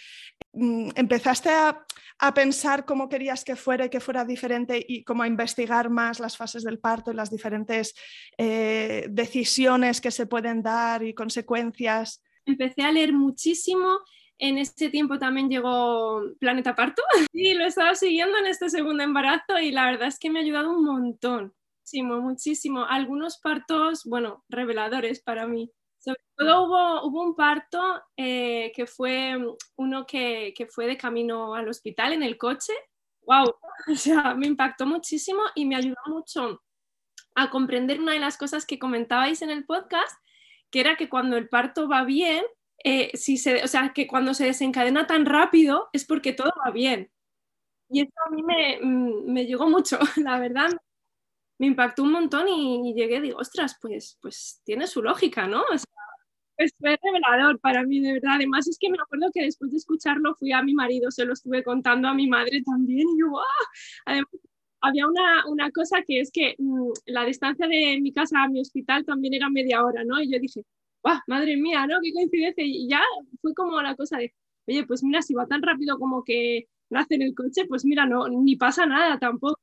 [0.54, 1.86] ¿empezaste a,
[2.36, 6.36] pensar cómo querías que fuera y que fuera diferente y cómo a investigar más las
[6.36, 7.96] fases del parto y las diferentes
[8.38, 12.22] eh, decisiones que se pueden dar y consecuencias?
[12.46, 14.00] Empecé a leer muchísimo
[14.40, 19.60] en ese tiempo también llegó Planeta Parto y lo estaba siguiendo en este segundo embarazo
[19.62, 22.86] y la verdad es que me ha ayudado un montón, muchísimo, muchísimo.
[22.86, 25.72] Algunos partos, bueno, reveladores para mí.
[26.00, 29.38] Sobre todo hubo, hubo un parto eh, que fue
[29.76, 32.74] uno que, fue de camino al hospital en el coche.
[33.24, 33.56] ¡Wow!
[33.94, 36.62] O sea, me impactó muchísimo y me ayudó mucho
[37.36, 40.18] a comprender una de las cosas que comentabais en el podcast,
[40.72, 42.44] que era que cuando el parto va bien,
[42.84, 46.72] eh, si se, o sea, que cuando se desencadena tan rápido es porque todo va
[46.72, 47.12] bien.
[47.90, 50.70] Y eso a mí me, mm, me llegó mucho, la verdad.
[51.60, 55.62] Me impactó un montón y, llegué, digo, ostras, pues, pues tiene su lógica, ¿no?
[55.62, 55.86] O sea,
[56.58, 58.34] pues fue revelador para mí, de verdad.
[58.36, 61.34] Además, es que me acuerdo que después de escucharlo fui a mi marido, se lo
[61.34, 63.42] estuve contando a mi madre también y yo, ¡wow!
[64.06, 64.30] Además,
[64.82, 68.62] había una, una, cosa que es que mm, la distancia de mi casa a mi
[68.62, 70.22] hospital también era media hora, ¿no?
[70.22, 70.64] Y yo dije,
[71.28, 72.00] Madre mía, ¿no?
[72.02, 72.64] Qué coincidencia.
[72.64, 73.02] Y ya
[73.42, 74.34] fue como la cosa de,
[74.68, 78.06] oye, pues mira, si va tan rápido como que nace en el coche, pues mira,
[78.06, 79.60] no, ni pasa nada tampoco.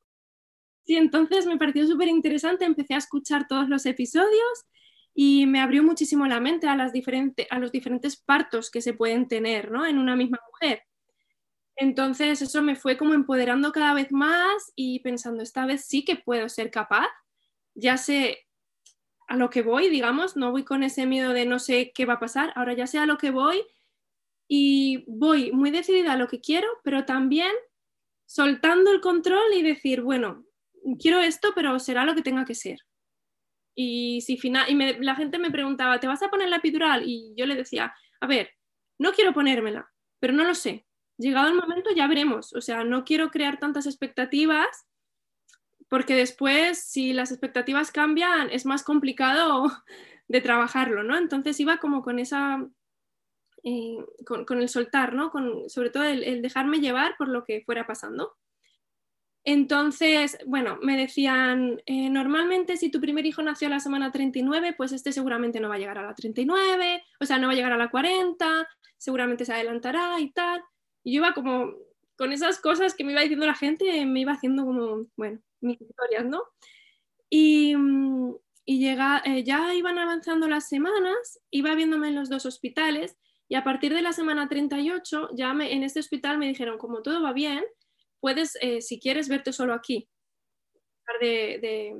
[0.86, 4.66] Sí, entonces me pareció súper interesante, empecé a escuchar todos los episodios
[5.12, 8.94] y me abrió muchísimo la mente a, las diferentes, a los diferentes partos que se
[8.94, 9.84] pueden tener ¿no?
[9.84, 10.84] en una misma mujer.
[11.74, 16.14] Entonces eso me fue como empoderando cada vez más y pensando, esta vez sí que
[16.16, 17.08] puedo ser capaz,
[17.74, 18.46] ya sé
[19.26, 22.14] a lo que voy, digamos, no voy con ese miedo de no sé qué va
[22.14, 23.60] a pasar, ahora ya sé a lo que voy
[24.46, 27.50] y voy muy decidida a lo que quiero, pero también
[28.24, 30.45] soltando el control y decir, bueno,
[30.98, 32.78] quiero esto, pero será lo que tenga que ser.
[33.74, 34.66] Y si final,
[35.00, 37.02] la gente me preguntaba, ¿te vas a poner la epidural?
[37.04, 38.50] Y yo le decía, a ver,
[38.98, 40.86] no quiero ponérmela, pero no lo sé.
[41.18, 42.54] Llegado el momento ya veremos.
[42.54, 44.86] O sea, no quiero crear tantas expectativas
[45.88, 49.70] porque después si las expectativas cambian es más complicado
[50.28, 51.16] de trabajarlo, ¿no?
[51.16, 52.66] Entonces iba como con esa,
[53.62, 55.30] eh, con, el soltar, ¿no?
[55.30, 58.36] Con, sobre todo el, dejarme llevar por lo que fuera pasando.
[59.48, 64.90] Entonces, bueno, me decían, eh, normalmente si tu primer hijo nació la semana 39, pues
[64.90, 67.70] este seguramente no va a llegar a la 39, o sea, no va a llegar
[67.70, 68.68] a la 40,
[68.98, 70.64] seguramente se adelantará y tal.
[71.04, 71.74] Y yo iba como
[72.16, 75.80] con esas cosas que me iba diciendo la gente, me iba haciendo como, bueno, mis
[75.80, 76.42] historias, ¿no?
[77.30, 78.34] Y, mm,
[78.66, 83.16] llega, eh, ya iban avanzando las semanas, iba viéndome en los dos hospitales
[83.48, 87.02] y a partir de la semana 38, ya me, en este hospital me dijeron, como
[87.02, 87.62] todo va bien,
[88.26, 90.08] puedes, eh, si quieres, verte solo aquí.
[91.20, 91.94] De,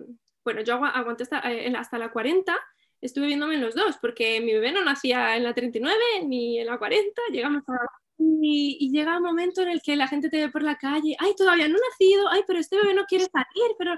[0.45, 2.53] bueno, yo aguanté hasta, eh, hasta la 40,
[3.01, 5.97] estuve viéndome en los dos, porque mi bebé no nacía en la 39
[6.27, 7.77] ni en la 40, llegamos a
[8.19, 11.33] y, llega un momento en el que la gente te ve por la calle, ay,
[11.37, 13.97] todavía no nacido, ay, pero este bebé no quiere salir, pero...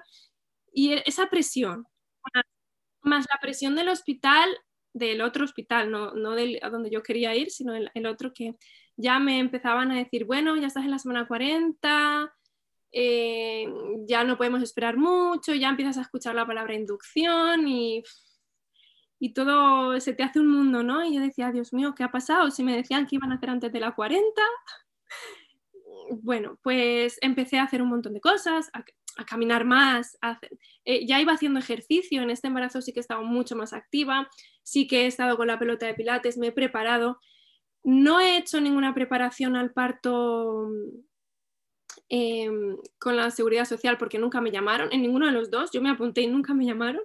[0.70, 1.86] Y e, esa presión,
[3.00, 4.50] más la presión del hospital,
[4.92, 8.34] del otro hospital, no, no del, a donde yo quería ir, sino el, el, otro
[8.34, 8.54] que
[8.98, 12.34] ya me empezaban a decir, bueno, ya estás en la semana 40,
[12.92, 13.66] eh,
[14.06, 18.02] ya no podemos esperar mucho, ya empiezas a escuchar la palabra inducción y
[19.20, 21.04] y todo se te hace un mundo, ¿no?
[21.04, 22.50] Y yo decía, Dios mío, ¿qué ha pasado?
[22.50, 24.42] Si me decían que iban a hacer antes de la 40.
[26.22, 28.84] Bueno, pues empecé a hacer un montón de cosas, a,
[29.24, 30.16] caminar más,
[30.84, 34.28] eh, ya iba haciendo ejercicio, en este embarazo sí que he estado mucho más activa,
[34.62, 37.18] sí que he estado con la pelota de pilates, me he preparado.
[37.84, 40.68] No he hecho ninguna preparación al parto
[42.08, 45.80] em, con la seguridad social porque nunca me llamaron, en ninguno de los dos, yo
[45.80, 47.02] me apunté y nunca me llamaron.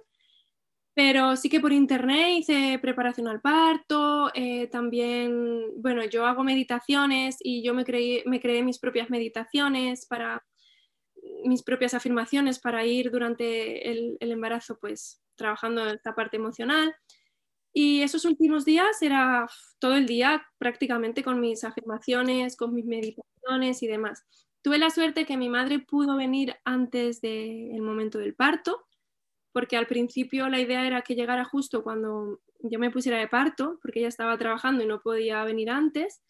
[0.94, 7.36] Pero sí que por internet hice preparación al parto, eh, también, bueno, yo hago meditaciones
[7.40, 8.22] y yo me creé,
[8.62, 10.44] mis propias meditaciones para
[11.44, 16.94] mis propias afirmaciones para ir durante el, embarazo pues trabajando esta parte emocional.
[17.74, 19.46] Y esos últimos días era
[19.78, 24.24] todo el día prácticamente con mis afirmaciones, con mis meditaciones y demás.
[24.62, 28.86] Tuve la suerte que mi madre pudo venir antes del momento del parto
[29.54, 33.78] porque al principio la idea era que llegara justo cuando yo me pusiera de parto,
[33.80, 36.20] porque ella estaba trabajando y no podía venir antes,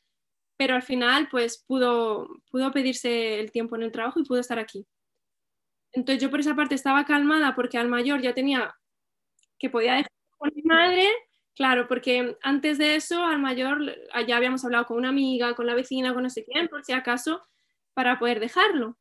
[0.59, 4.59] pero al final pues pudo, pudo pedirse el tiempo en el trabajo y pudo estar
[4.59, 4.86] aquí.
[5.92, 8.74] Entonces yo por esa parte estaba calmada porque al mayor ya tenía
[9.59, 11.09] que podía dejar con mi madre,
[11.55, 13.96] claro, porque antes de eso al mayor
[14.26, 16.92] ya habíamos hablado con una amiga, con la vecina, con no sé quién, por si
[16.92, 17.42] acaso,
[17.94, 18.98] para poder dejarlo.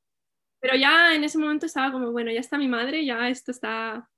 [0.60, 4.10] Pero ya en ese momento estaba como, bueno, ya está mi madre, ya esto está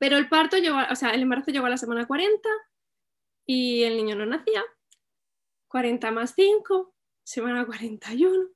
[0.00, 2.48] pero el parto llegó, o sea, el embarazo llegó a la semana 40
[3.44, 4.62] y el niño no nacía.
[5.68, 8.48] 40 más 5, semana 41.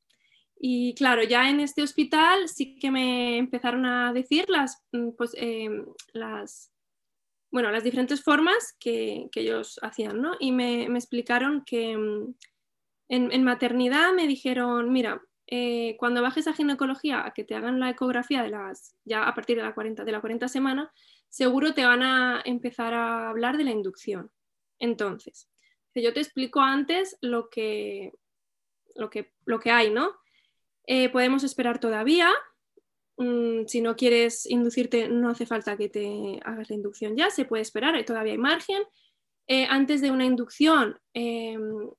[0.58, 5.32] Y claro, ya en este hospital sí que me empezaron a decir las, mm, pues,
[5.34, 6.72] em, las,
[7.54, 10.32] bueno, las diferentes formas que, que ellos hacían, ¿no?
[10.40, 12.34] Y me, me explicaron que mm,
[13.10, 17.78] en, en, maternidad me dijeron, mira, eh, cuando bajes a ginecología a que te hagan
[17.78, 20.92] la ecografía de las, ya a partir de la 40, de la 40 semana,
[21.28, 24.32] seguro te van a empezar a hablar de la inducción.
[24.80, 25.48] Entonces,
[25.94, 28.14] yo te explico antes lo que,
[28.96, 30.10] lo que, lo que hay, ¿no?
[30.88, 32.32] Eh, podemos esperar todavía.
[33.16, 37.44] Mm, si no quieres inducirte, no hace falta que te hagas la inducción ya, se
[37.44, 38.82] puede esperar, todavía hay margen.
[39.46, 41.90] Eh, antes de una inducción, em,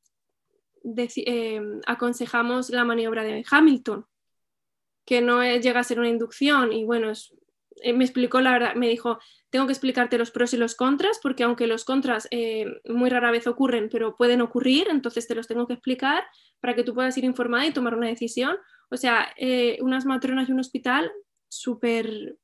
[0.97, 4.05] em, aconsejamos la maniobra de Hamilton,
[5.05, 7.34] que no llega a ser una inducción y bueno, es
[7.82, 9.19] eh, me explicó la verdad, me dijo,
[9.49, 13.32] tengo que explicarte los pros y los contras, porque aunque los contras eh, muy rara
[13.32, 16.23] vez ocurren, pero pueden ocurrir, entonces te los tengo que explicar
[16.61, 18.57] para que tú puedas ir informada y tomar una decisión.
[18.89, 21.11] O sea, eh, unas matronas y un hospital
[21.49, 22.38] súper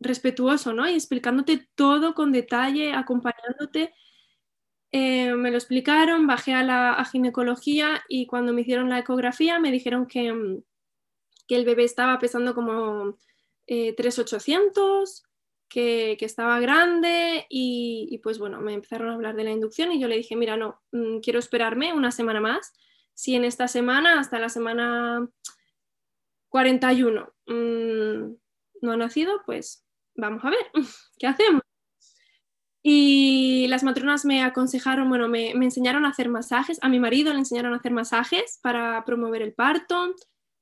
[0.00, 0.88] respetuoso, ¿no?
[0.88, 3.94] Y explicándote todo con detalle, acompañándote.
[4.92, 10.06] me lo explicaron, bajé a la ginecología y cuando me hicieron la ecografía me dijeron
[10.06, 10.62] que, mm,
[11.48, 13.16] que el bebé estaba pesando como
[13.66, 15.28] 3800, eh,
[15.68, 20.00] que, que, estaba grande y, pues bueno, me empezaron a hablar de la inducción y
[20.00, 22.72] yo le dije, mira, no, mm, quiero esperarme una semana más.
[23.16, 25.28] si en esta semana, hasta la semana
[26.48, 28.34] 41, mm,
[28.82, 29.84] no ha nacido, pues
[30.16, 30.66] vamos a ver,
[31.18, 31.62] ¿qué hacemos?
[32.86, 37.38] Y las matronas me aconsejaron, bueno, me, enseñaron a hacer masajes, a mi marido le
[37.38, 40.14] enseñaron a hacer masajes para promover el parto,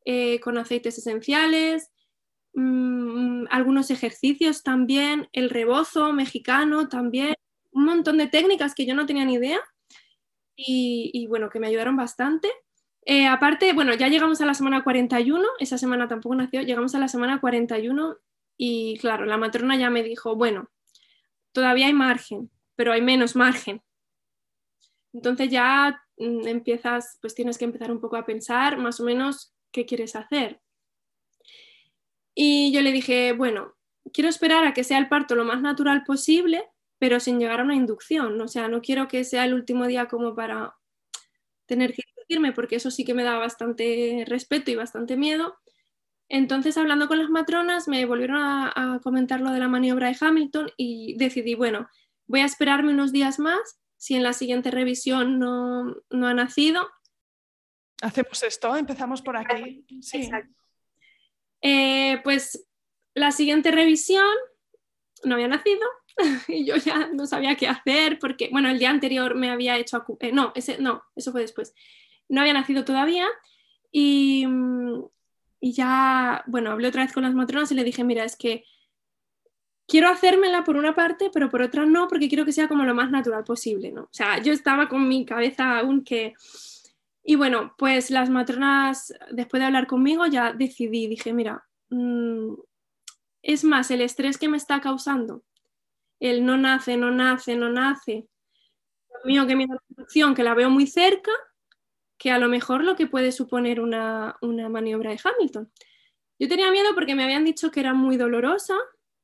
[0.05, 1.92] eh, con aceites esenciales,
[2.55, 7.35] mm, algunos ejercicios también, el rebozo mexicano también,
[7.73, 9.61] un montón de técnicas que yo no tenía ni idea
[10.57, 12.49] y, bueno, que me ayudaron bastante.
[13.05, 16.99] Eh, aparte, bueno, ya llegamos a la semana 41, esa semana tampoco nació, llegamos a
[16.99, 18.19] la semana 41
[18.57, 20.71] y claro, la matrona ya me dijo, bueno,
[21.53, 23.83] todavía hay margen, pero hay menos margen.
[25.13, 29.55] Entonces ya mm, empiezas, pues tienes que empezar un poco a pensar más o menos
[29.73, 30.61] qué quieres hacer.
[32.35, 33.75] Y yo le dije, bueno,
[34.13, 36.65] quiero esperar a que sea el parto lo más natural posible,
[36.99, 38.41] pero sin llegar a una inducción.
[38.41, 40.75] O sea, no quiero que sea el último día como para
[41.67, 45.59] tener que irme, porque eso sí que me da bastante respeto y bastante miedo.
[46.29, 50.71] Entonces, hablando con las matronas, me volvieron a, comentar lo de la maniobra de Hamilton
[50.77, 51.89] y decidí, bueno,
[52.27, 53.81] voy a esperarme unos días más.
[53.99, 56.89] Si en la siguiente revisión no, ha nacido.
[58.01, 59.85] Hacemos esto, empezamos por aquí.
[60.01, 60.29] Sí.
[61.63, 62.67] Eh, pues
[63.15, 64.27] la siguiente revisión
[65.25, 65.81] no había nacido
[66.49, 70.05] y yo ya no sabía qué hacer porque, bueno, el día anterior me había hecho,
[70.21, 71.75] eh, no, no, eso fue después,
[72.29, 73.29] no había nacido todavía
[73.93, 74.47] y,
[75.61, 78.65] y ya, bueno, hablé otra vez con las matronas y le dije, mira, es que
[79.87, 82.95] quiero hacérmela por una parte, pero por otra no, porque quiero que sea como lo
[82.95, 84.03] más natural posible, ¿no?
[84.03, 86.35] O sea, yo estaba con mi cabeza aún que...
[87.25, 92.55] Y bueno, pues las matronas, después de hablar conmigo, ya decidí, dije, mira, mm,
[93.43, 95.45] es más el estrés que me está causando,
[96.21, 98.29] el no nace, no nace, no nace,
[99.25, 99.67] mío que mi
[99.99, 101.33] opción que la veo muy cerca,
[102.19, 105.71] que a lo mejor lo que puede suponer una, maniobra de Hamilton.
[106.39, 108.75] Yo tenía miedo porque me habían dicho que era muy dolorosa.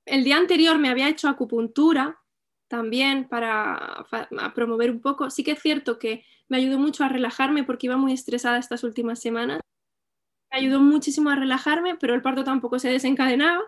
[0.04, 2.18] El día anterior me había hecho acupuntura
[2.68, 4.06] también para,
[4.54, 5.30] promover un poco.
[5.30, 8.84] Sí que es cierto que me ayudó mucho a relajarme porque iba muy estresada estas
[8.84, 9.60] últimas semanas.
[10.50, 13.62] Me ayudó muchísimo a relajarme, pero el parto tampoco se desencadenaba.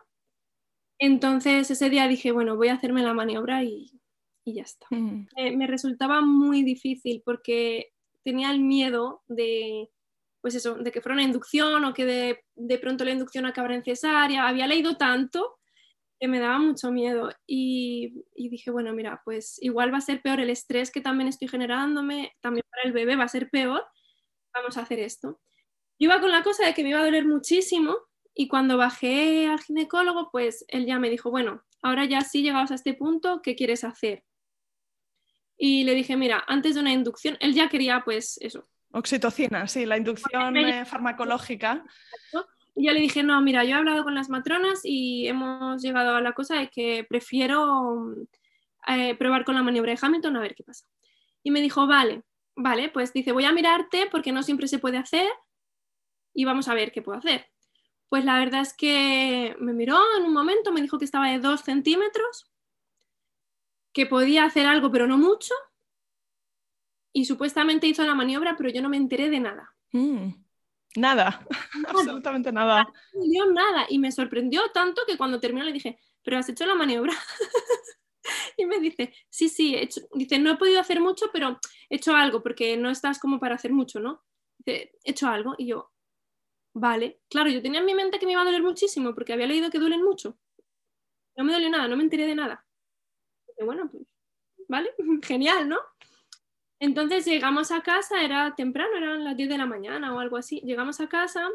[0.99, 4.01] Entonces ese día dije, bueno, voy a hacerme la maniobra y,
[4.45, 4.87] ya está.
[4.91, 5.28] Mm.
[5.37, 7.93] Eh, me resultaba muy difícil porque
[8.24, 9.91] tenía el miedo de,
[10.41, 12.05] pues eso, de que fuera una inducción o que
[12.55, 14.49] de, pronto la inducción acabara en cesárea.
[14.49, 15.60] Había leído tanto
[16.21, 20.41] que me daba mucho miedo y, dije, bueno, mira, pues igual va a ser peor
[20.41, 23.83] el estrés que también estoy generándome, también para el bebé va a ser peor,
[24.53, 25.41] vamos a hacer esto.
[25.99, 27.97] Yo iba con la cosa de que me iba a doler muchísimo
[28.35, 32.71] y cuando bajé al ginecólogo, pues él ya me dijo, bueno, ahora ya sí llegados
[32.71, 34.25] a este punto, ¿qué quieres hacer?
[35.62, 38.66] y le dije, mira, antes de una inducción, él ya quería pues eso.
[38.93, 41.85] Oxitocina, sí, la inducción eh, farmacológica.
[42.81, 46.16] Y yo le dije, no, mira, yo he hablado con las matronas y hemos llegado
[46.16, 48.14] a la cosa de que prefiero
[48.87, 50.87] eh, probar con la maniobra de Hamilton a ver qué pasa.
[51.43, 52.22] Y me dijo, vale,
[52.57, 55.28] vale, pues dice, voy a mirarte porque no siempre se puede hacer
[56.33, 57.51] y vamos a ver qué puedo hacer.
[58.09, 61.39] Pues la verdad es que me miró en un momento, me dijo que estaba de
[61.39, 62.51] dos centímetros
[63.93, 65.53] que podía hacer algo pero no mucho
[67.12, 69.74] y supuestamente hizo la maniobra pero yo no me enteré de nada.
[69.93, 70.31] Mm,
[70.97, 71.47] nada,
[71.86, 72.86] absolutamente nada.
[73.14, 76.74] No nada y me sorprendió tanto que cuando terminó le dije, pero has hecho la
[76.74, 77.12] maniobra.
[78.57, 81.97] y me dice, sí, sí, he hecho, dice, no he podido hacer mucho, pero he
[81.97, 84.22] hecho algo porque no estás como para hacer mucho, ¿no?
[84.59, 85.91] Dice, he hecho algo y yo,
[86.74, 89.47] vale, claro, yo tenía en mi mente que me iba a doler muchísimo porque había
[89.47, 90.38] leído que duelen mucho.
[91.36, 92.66] No me dolió nada, no me enteré de nada
[93.64, 94.05] bueno, pues,
[94.68, 94.91] vale,
[95.22, 95.78] genial, ¿no?
[96.81, 100.61] Entonces llegamos a casa, era temprano, eran las 10 de la mañana o algo así.
[100.64, 101.49] Llegamos a casa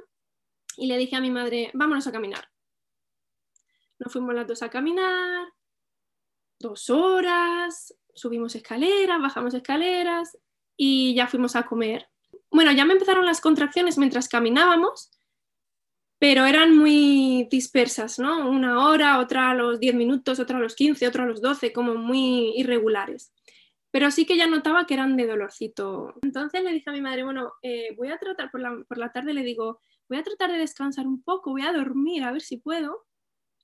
[0.77, 2.49] y le dije a mi madre, vámonos a caminar.
[3.99, 5.47] Nos fuimos las dos a caminar,
[6.59, 10.37] dos horas, subimos escaleras, bajamos escaleras
[10.77, 12.07] y ya fuimos a comer.
[12.51, 15.11] Bueno, ya me empezaron las contracciones mientras caminábamos
[16.17, 18.49] pero eran muy dispersas, ¿no?
[18.49, 21.73] Una hora, otra a los 10 minutos, otra a los 15, otra a los 12,
[21.73, 23.33] como muy irregulares.
[23.95, 26.15] Pero sí que ya notaba que eran de dolorcito.
[26.21, 29.13] Entonces le dije a mi madre, bueno, eh, voy a tratar, por la, por la
[29.13, 29.79] tarde le digo,
[30.09, 33.05] voy a tratar de descansar un poco, voy a dormir, a ver si puedo.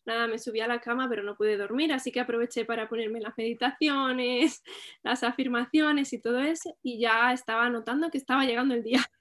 [0.06, 3.20] Nada, me subí a la cama, pero no pude dormir, así que aproveché para ponerme
[3.20, 4.64] las meditaciones,
[5.04, 9.02] las afirmaciones y todo eso, y ya estaba notando que estaba llegando el día.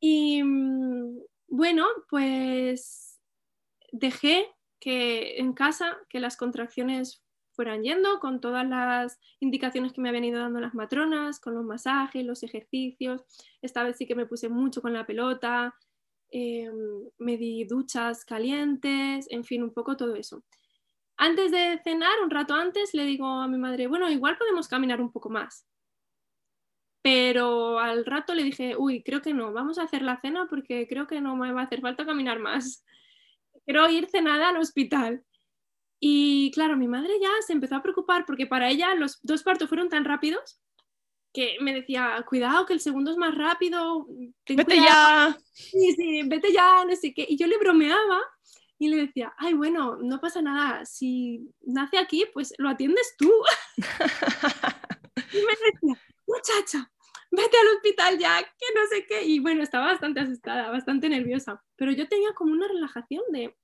[0.00, 3.20] Y, mm, bueno, pues
[3.92, 7.25] dejé que en casa que las contracciones
[7.56, 11.64] fueran yendo con todas las indicaciones que me habían ido dando las matronas, con los
[11.64, 13.24] masajes, los ejercicios.
[13.62, 15.74] Esta vez sí que me puse mucho con la pelota,
[16.30, 16.74] em,
[17.18, 20.44] me di duchas calientes, en fin, un poco todo eso.
[21.16, 25.00] Antes de cenar, un rato antes, le digo a mi madre, bueno, igual podemos caminar
[25.00, 25.66] un poco más.
[27.02, 30.86] Pero al rato le dije, uy, creo que no, vamos a hacer la cena porque
[30.88, 32.84] creo que no me va a hacer falta caminar más.
[33.64, 35.24] Quiero ir cenada al hospital.
[36.00, 39.68] Y claro, mi madre ya se empezó a preocupar porque para ella los dos partos
[39.68, 40.60] fueron tan rápidos
[41.32, 44.06] que me decía, cuidado, que el segundo es más rápido.
[44.48, 45.36] Vete ya.
[45.52, 47.26] Sí, sí, vete ya, no sé qué.
[47.28, 48.22] Y yo le bromeaba
[48.78, 53.30] y le decía, ay, bueno, no pasa nada, si nace aquí, pues lo atiendes tú.
[53.76, 56.90] y me decía, muchacha,
[57.30, 59.24] vete al hospital ya, que no sé qué.
[59.24, 63.54] Y bueno, estaba bastante asustada, bastante nerviosa, pero yo tenía como una relajación de,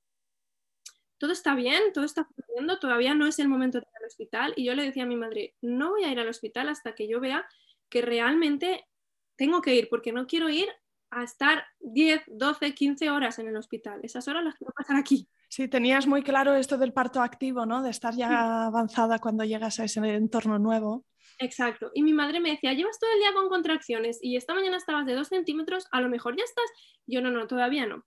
[1.23, 4.55] todo está bien, todo está funcionando, todavía no es el momento de ir al hospital.
[4.57, 7.07] Y yo le decía a mi madre, no voy a ir al hospital hasta que
[7.07, 7.47] yo vea
[7.89, 8.89] que realmente
[9.37, 10.69] tengo que ir, porque no quiero ir
[11.11, 14.01] a estar 10, 12, 15 horas en el hospital.
[14.03, 15.29] Esas horas las quiero pasar aquí.
[15.49, 17.85] Sí, tenías muy claro esto del parto activo, ¿no?
[17.85, 21.07] De estar ya avanzada cuando llegas a ese entorno nuevo.
[21.39, 21.93] Exacto.
[21.95, 25.07] Y mi madre me decía, llevas todo el día con contracciones y esta mañana estabas
[25.07, 26.69] de 2 centímetros, a lo mejor ya estás.
[27.07, 28.05] Yo no, no, todavía no.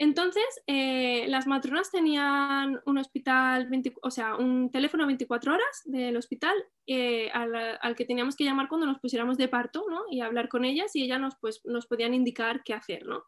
[0.00, 3.68] Entonces, eh, las matronas tenían un hospital,
[4.00, 6.54] o sea, un teléfono 24 horas del hospital
[6.86, 10.04] eh, al, que teníamos que llamar cuando nos pusiéramos de parto, ¿no?
[10.10, 13.24] Y hablar con ellas y ellas nos, pues, nos podían indicar qué hacer, ¿no?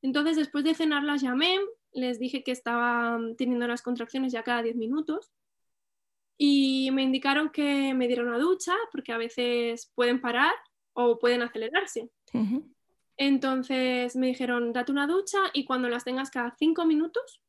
[0.00, 1.58] Entonces, después de cenar las llamé,
[1.92, 5.32] les dije que estaba teniendo las contracciones ya cada 10 minutos
[6.38, 10.54] y me indicaron que me diera una ducha porque a veces pueden parar
[10.92, 12.10] o pueden acelerarse.
[13.16, 17.40] Entonces me dijeron, date una ducha y cuando las tengas cada cinco minutos,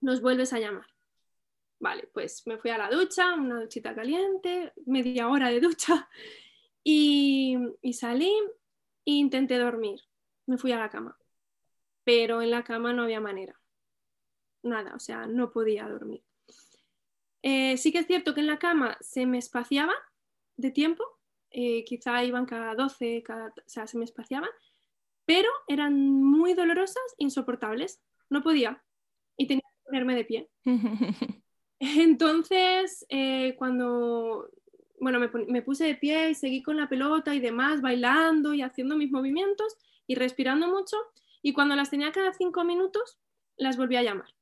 [0.00, 0.86] nos vuelves a llamar.
[1.78, 6.08] Vale, pues me fui a la ducha, una duchita caliente, media hora de ducha
[6.84, 7.56] y,
[7.92, 8.32] salí
[9.04, 10.00] e intenté dormir.
[10.46, 11.18] Me fui a la cama,
[12.04, 13.60] pero en la cama no había manera.
[14.62, 16.22] Nada, o sea, no podía dormir.
[17.42, 19.92] Eh, sí que es cierto que en la cama se me espaciaba
[20.56, 21.04] de tiempo,
[21.50, 24.50] eh, quizá iban cada 12, cada, o sea, se me espaciaban,
[25.26, 28.00] pero eran muy dolorosas, insoportables.
[28.30, 28.82] No podía
[29.36, 30.48] y tenía que ponerme de pie.
[31.78, 34.48] Entonces, eh, cuando
[35.00, 38.96] bueno, me, puse de pie y seguí con la pelota y demás, bailando y haciendo
[38.96, 40.96] mis movimientos y respirando mucho.
[41.42, 43.18] Y cuando las tenía cada cinco minutos,
[43.56, 44.34] las volví a llamar.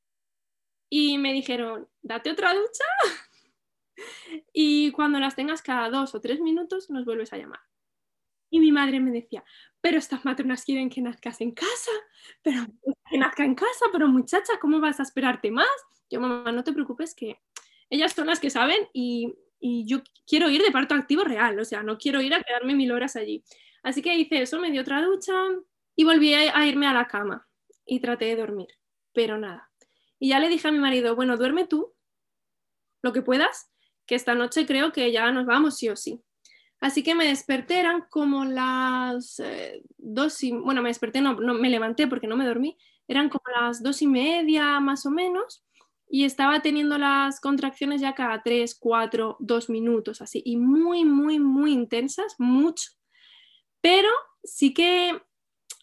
[0.88, 2.84] Y me dijeron, date otra ducha.
[4.52, 7.60] y cuando las tengas cada dos o tres minutos, nos vuelves a llamar.
[8.50, 9.44] Y mi madre me decía,
[9.80, 11.90] pero estas matronas quieren que nazcas en casa,
[12.42, 12.64] pero
[13.10, 15.66] que nazca en casa, pero muchacha, ¿cómo vas a esperarte más?
[16.10, 17.40] Yo, mamá, no te preocupes que
[17.90, 21.64] ellas son las que saben y, y yo quiero ir de parto activo real, o
[21.64, 23.42] sea, no quiero ir a quedarme mil horas allí.
[23.82, 25.32] Así que hice eso, me dio otra ducha
[25.96, 27.46] y volví a irme a la cama
[27.86, 28.68] y traté de dormir,
[29.12, 29.70] pero nada.
[30.18, 31.92] Y ya le dije a mi marido, bueno, duerme tú
[33.02, 33.70] lo que puedas,
[34.06, 36.22] que esta noche creo que ya nos vamos sí o sí.
[36.84, 41.54] Así que me desperté, eran como las eh, dos y, bueno, me desperté, no, no,
[41.54, 42.76] me levanté porque no me dormí,
[43.08, 45.64] eran como las dos y media más o menos
[46.10, 51.38] y estaba teniendo las contracciones ya cada tres, cuatro, dos minutos así y muy, muy,
[51.38, 52.90] muy intensas, mucho,
[53.80, 54.10] pero
[54.42, 55.22] sí que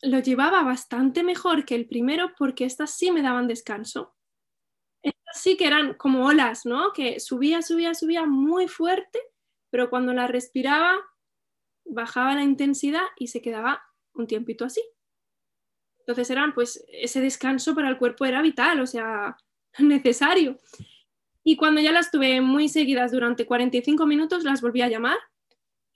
[0.04, 4.14] lo llevaba bastante mejor que el primero porque estas sí me daban descanso.
[5.02, 6.93] Estas sí que eran como olas, ¿no?
[6.93, 9.18] Que subía, subía, subía muy fuerte
[9.72, 10.95] pero cuando la respiraba
[11.86, 13.82] bajaba la intensidad y se quedaba
[14.13, 14.82] un tiempito así.
[15.99, 19.36] Entonces eran, pues, ese descanso para el cuerpo era vital, o sea,
[19.80, 20.59] necesario.
[21.43, 25.17] Y cuando ya las tuve muy seguidas durante 45 minutos, las volví a llamar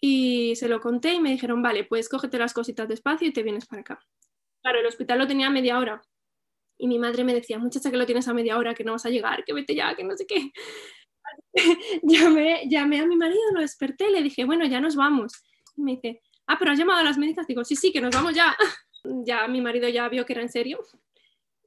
[0.02, 3.44] y se lo conté y me dijeron, vale, pues cógete las cositas despacio y te
[3.44, 4.00] vienes para acá.
[4.62, 6.02] Claro, el hospital lo tenía a media hora.
[6.78, 9.06] Y mi madre me decía, muchacha, que lo tienes a media hora, que no vas
[9.06, 10.52] a llegar, que vete ya, que no sé qué.
[12.04, 15.44] llamé, llamé a mi marido, lo desperté, le dije, bueno, ya nos vamos.
[15.76, 17.48] Y me dice, ah, pero has llamado a las médicas.
[17.48, 18.56] Digo, sí, sí, que nos vamos ya.
[19.26, 20.80] ya mi marido ya vio que era en serio.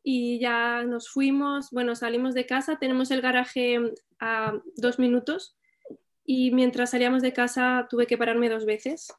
[0.02, 3.78] Y ya nos fuimos, bueno, salimos de casa, tenemos el garaje
[4.20, 5.56] a dos minutos
[6.24, 9.12] y mientras salíamos de casa tuve que pararme dos veces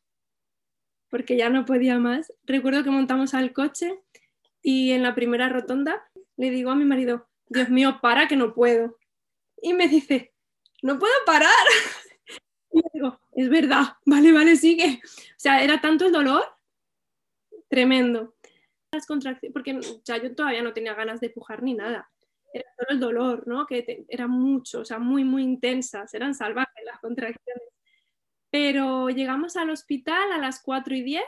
[1.09, 2.31] porque ya no podía más.
[2.43, 3.99] Recuerdo que montamos al coche
[4.61, 6.03] y en la primera rotonda
[6.37, 8.97] le digo a mi marido, Dios mío, para que no puedo.
[9.61, 10.33] Y me dice,
[10.83, 11.49] no puedo parar.
[12.71, 15.01] Y digo, es verdad, vale, vale, sigue.
[15.03, 16.43] O sea, era tanto el dolor,
[17.67, 18.35] tremendo.
[18.91, 22.11] Las contracciones, porque ya yo todavía no tenía ganas de pujar ni nada.
[22.53, 23.65] era solo el dolor, ¿no?
[23.65, 27.63] Que era mucho, o sea, muy, muy intensas, eran salvajes las contracciones.
[28.51, 31.23] Pero llegamos al hospital a las 4 y 10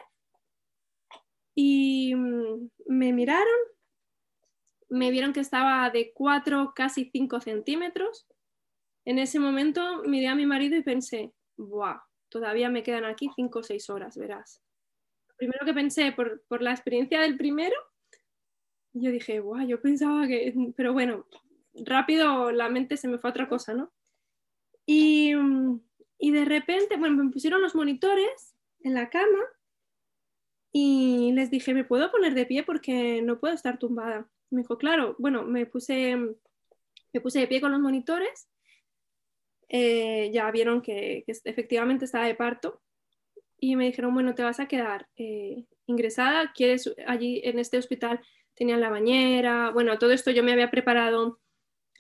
[1.56, 3.60] y mm, me miraron,
[4.89, 8.28] me vieron que estaba de 4, casi 5 centímetros.
[9.06, 12.02] En ese momento miré a mi marido y pensé, ¡buah!
[12.30, 14.62] Todavía me quedan aquí 5 o 6 horas, verás.
[15.28, 17.76] Lo primero que pensé por, la experiencia del primero,
[18.93, 19.66] yo dije, ¡buah!
[19.66, 21.26] Yo pensaba que, pero bueno,
[21.74, 23.91] rápido la mente se me fue a otra cosa, ¿no?
[24.86, 25.34] Y,
[26.20, 29.39] y de repente, bueno, me pusieron los monitores en la cama
[30.72, 34.30] y les dije, ¿me puedo poner de pie porque no puedo estar tumbada?
[34.49, 38.47] Me dijo, claro, bueno, me puse, me puse de pie con los monitores,
[39.74, 42.82] eh, ya vieron que, efectivamente estaba de parto
[43.57, 48.19] y me dijeron, bueno, te vas a quedar eh, ingresada, quieres allí en este hospital
[48.53, 51.39] tenían la bañera, bueno, todo esto yo me había preparado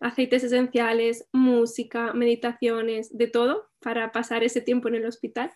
[0.01, 5.51] aceites esenciales, música, meditaciones, de todo para pasar ese tiempo en el hospital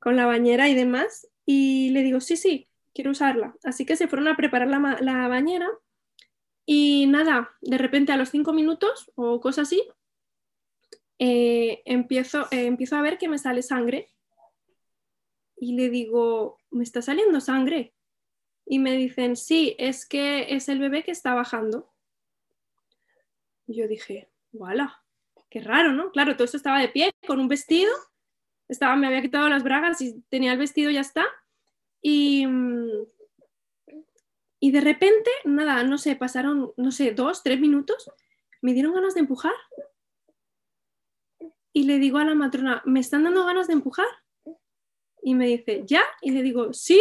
[0.00, 1.28] con la bañera y demás.
[1.44, 3.54] Y le digo, sí, sí, quiero usarla.
[3.62, 5.68] Así que se fueron a preparar la, bañera
[6.64, 9.86] y nada, de repente a los cinco minutos o cosas así,
[11.18, 14.10] eh, empiezo, eh, empiezo a ver que me sale sangre.
[15.58, 17.94] Y le digo, ¿me está saliendo sangre?
[18.66, 21.92] Y me dicen, sí, es que es el bebé que está bajando.
[23.66, 25.02] Y yo dije, ¡wala!
[25.48, 26.10] Qué raro, ¿no?
[26.10, 27.92] Claro, todo esto estaba de pie, con un vestido
[28.68, 31.24] estaba, me había quitado las bragas y tenía el vestido, ya está.
[32.02, 32.46] Y,
[34.60, 38.10] y de repente, nada, no sé, pasaron, no sé, dos, tres minutos,
[38.62, 39.54] me dieron ganas de empujar.
[41.76, 44.06] Y le digo a la matrona, ¿me están dando ganas de empujar?
[45.20, 46.00] Y me dice, ¿ya?
[46.22, 46.98] Y le digo, sí.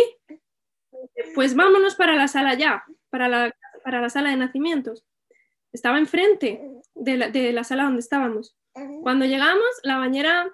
[1.34, 3.56] Pues vámonos para la sala ya, para la,
[3.86, 5.06] para la sala de nacimientos.
[5.72, 6.62] Estaba enfrente
[6.94, 8.58] de la, de la sala donde estábamos.
[9.02, 10.54] Cuando llegamos, la bañera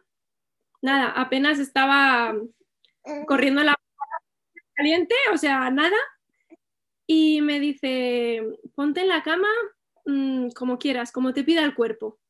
[0.83, 2.35] nada, apenas estaba
[3.25, 3.75] corriendo la
[4.75, 5.97] caliente, o sea, nada.
[7.07, 8.43] Y me dice,
[8.75, 9.49] ponte en la cama
[10.05, 12.20] mm, como quieras, como te pida el cuerpo.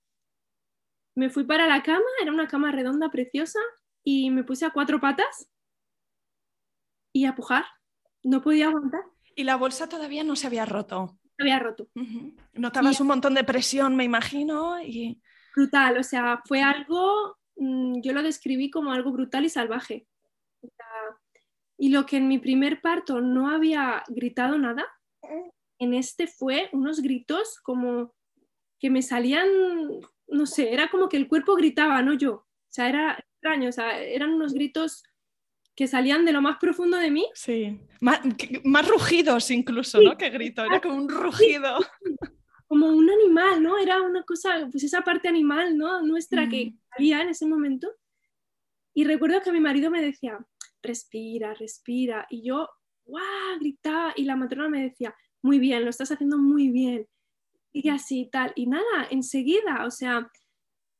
[1.22, 3.60] Me fui para la cama, era una cama redonda, preciosa,
[4.04, 5.48] y me puse a cuatro patas
[7.14, 7.66] y a pujar.
[8.24, 9.02] No podía aguantar.
[9.36, 11.18] Y la bolsa todavía no se había roto.
[11.38, 11.88] Se había roto.
[12.54, 14.82] Notabas un montón de presión, me imagino.
[14.82, 15.22] Y...
[15.56, 20.08] Brutal, o sea, fue algo Mm, yo lo describí como algo brutal y salvaje.
[21.78, 24.86] y lo que en mi primer parto no había gritado nada,
[25.80, 28.14] en este fue unos gritos como
[28.80, 29.48] que me salían,
[30.32, 32.34] no sé, era como que el cuerpo gritaba, no yo.
[32.34, 35.04] O sea, era extraño, o sea, eran unos gritos
[35.76, 37.28] que salían de lo más profundo de mí.
[37.34, 38.22] Sí, más,
[38.88, 40.18] rugidos incluso, ¿no?
[40.18, 41.80] Que grito, era como un rugido.
[42.68, 43.78] Como un animal, ¿no?
[43.78, 46.02] Era una cosa, pues esa parte animal, ¿no?
[46.02, 47.92] Nuestra que en ese momento.
[48.94, 50.40] Y recuerdo que mi marido me decía,
[50.82, 52.28] respira, respira.
[52.30, 52.70] Y yo,
[53.06, 53.60] ¡guau!
[53.60, 54.14] gritaba.
[54.16, 57.08] Y la matrona me decía, muy bien, lo estás haciendo muy bien.
[57.74, 58.54] Y así tal.
[58.56, 60.30] Y nada, enseguida, o sea,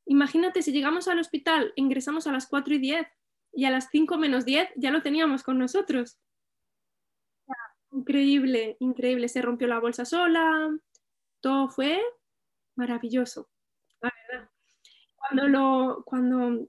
[0.06, 3.08] imagínate si llegamos al hospital, ingresamos a las 4 y 10
[3.54, 6.18] y a las 5 menos 10 ya lo teníamos con nosotros.
[7.92, 9.28] Increíble, increíble.
[9.28, 10.70] Se rompió la bolsa sola,
[11.42, 12.02] todo fue
[12.76, 13.50] maravilloso,
[14.02, 14.52] la verdad
[15.32, 16.68] cuando lo, cuando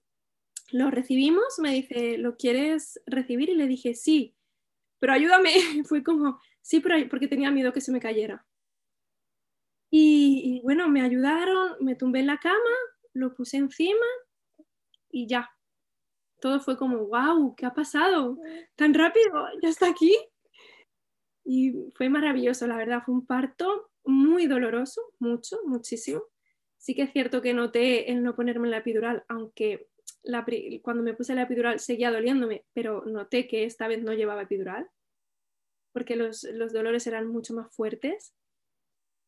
[0.72, 3.50] lo recibimos, me dice, ¿lo quieres recibir?
[3.50, 4.36] Y le dije, sí,
[4.98, 5.52] pero ayúdame.
[5.88, 8.46] Fue como, sí, pero porque tenía miedo que se me cayera.
[9.94, 12.56] Y, bueno, me ayudaron, me tumbé en la cama,
[13.12, 14.06] lo puse encima
[15.10, 15.50] y ya.
[16.40, 18.38] Todo fue como, wow, ¿qué ha pasado?
[18.74, 20.16] Tan rápido, ya está aquí.
[21.44, 26.22] Y fue maravilloso, la verdad, fue un parto muy doloroso, mucho, muchísimo.
[26.78, 29.88] Sí que es cierto que noté el no ponerme la epidural, aunque
[30.82, 34.88] cuando me puse la epidural seguía doliéndome, pero noté que esta vez no llevaba epidural,
[35.92, 38.34] porque los, dolores eran mucho más fuertes.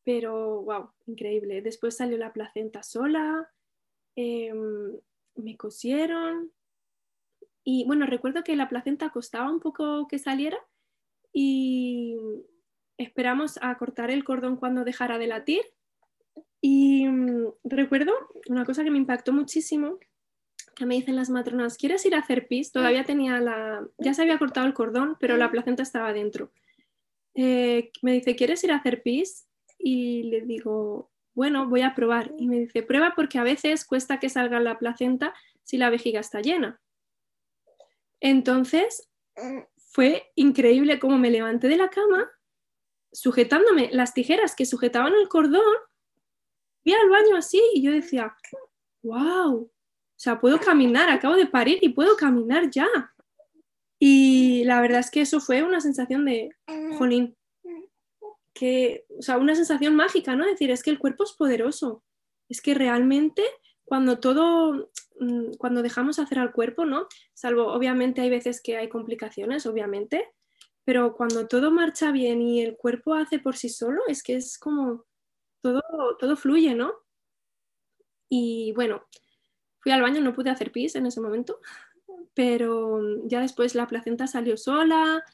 [0.05, 1.63] Pero, wow, increíble.
[1.63, 3.51] Después salió la placenta sola,
[4.17, 4.93] em,
[5.37, 6.53] me cosieron.
[7.65, 10.59] Y bueno, recuerdo que la placenta costaba un poco que saliera
[11.33, 12.17] y
[12.99, 15.63] esperamos a cortar el cordón cuando dejara de latir
[16.67, 18.13] y mm, recuerdo
[18.49, 19.99] una cosa que me impactó muchísimo,
[20.75, 22.73] que me dicen las matronas, ¿quieres ir a hacer pis?
[22.73, 26.53] Todavía tenía la, ya se había cortado el cordón, pero la placenta estaba dentro.
[27.35, 29.47] Eh, me dice, ¿quieres ir a hacer pis?
[29.87, 32.33] Y le digo, bueno, voy a probar.
[32.39, 36.21] Y me dice, prueba porque a veces cuesta que salga la placenta si la vejiga
[36.21, 36.81] está llena.
[38.21, 39.11] Entonces,
[39.77, 42.31] fue increíble cómo me levanté de la cama,
[43.13, 45.63] sujetándome las tijeras que sujetaban el cordón
[46.85, 48.37] fui al baño así y yo decía,
[49.03, 49.71] wow, o
[50.17, 52.87] sea, puedo caminar, acabo de parir y puedo caminar ya.
[53.99, 56.51] Y la verdad es que eso fue una sensación de,
[56.99, 57.37] jolín,
[58.55, 60.47] que, o sea, una sensación mágica, ¿no?
[60.47, 62.05] Decir, es que el cuerpo es poderoso,
[62.49, 63.43] es que realmente
[63.85, 64.91] cuando todo,
[65.21, 67.07] mm, cuando dejamos hacer al cuerpo, ¿no?
[67.35, 70.33] Salvo, obviamente hay veces que hay complicaciones, obviamente,
[70.85, 74.59] pero cuando todo marcha bien y el cuerpo hace por sí solo, es que es
[74.59, 75.05] como
[75.63, 75.83] todo,
[76.19, 76.93] todo fluye, ¿no?
[78.29, 79.05] Y bueno,
[79.81, 81.61] fui al baño, no pude hacer pis en ese momento,
[82.35, 85.25] pero ya después la placenta salió sola,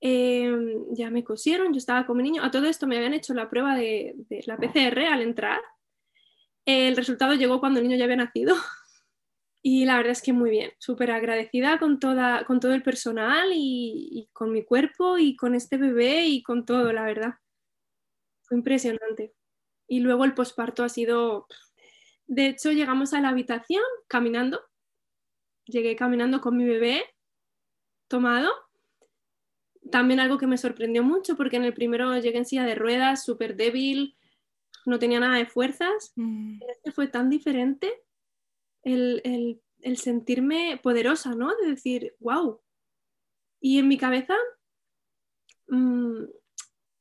[0.00, 2.42] em, ya me cosieron, yo estaba con mi niño.
[2.42, 4.14] A todo esto me habían hecho la prueba de,
[4.46, 5.60] la PCR al entrar.
[6.66, 8.56] El resultado llegó cuando el niño ya había nacido.
[9.66, 13.50] Y la verdad es que muy bien, súper agradecida con, toda, con todo el personal
[13.54, 17.36] y, y, con mi cuerpo y con este bebé y con todo, la verdad.
[18.42, 19.32] Fue impresionante.
[19.88, 21.46] Y luego el posparto ha sido...
[22.26, 24.60] De hecho, llegamos a la habitación caminando.
[25.64, 27.02] Llegué caminando con mi bebé
[28.08, 28.52] tomado.
[29.90, 33.24] También algo que me sorprendió mucho porque en el primero llegué en silla de ruedas,
[33.24, 34.16] súper débil,
[34.86, 36.12] no tenía nada de fuerzas.
[36.16, 36.60] Mm.
[36.68, 37.92] Este fue tan diferente
[38.82, 39.60] el,
[39.96, 41.54] sentirme poderosa, ¿no?
[41.56, 42.60] De decir, wow.
[43.60, 44.34] Y en mi cabeza
[45.68, 46.22] mm,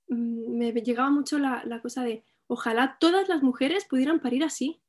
[0.08, 4.82] mm, me llegaba mucho la, cosa de, ojalá todas las mujeres pudieran parir así.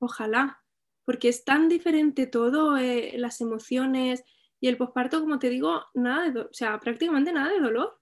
[0.00, 0.62] Ojalá,
[1.04, 4.24] porque es tan diferente todo, eh, las emociones
[4.60, 8.00] y el posparto, como te digo, nada de, o sea, prácticamente nada de dolor.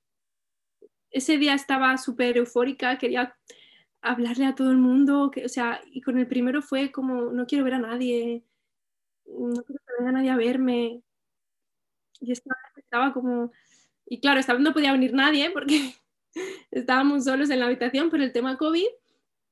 [1.10, 3.36] Ese día estaba súper eufórica, quería
[4.00, 7.46] hablarle a todo el mundo, que, o sea, y con el primero fue como, no
[7.46, 8.44] quiero ver a nadie,
[9.26, 11.02] no quiero que venga nadie a verme.
[12.20, 13.52] Y estaba, como,
[14.06, 15.94] y claro, no podía venir nadie porque
[16.70, 18.86] estábamos solos en la habitación por el tema COVID.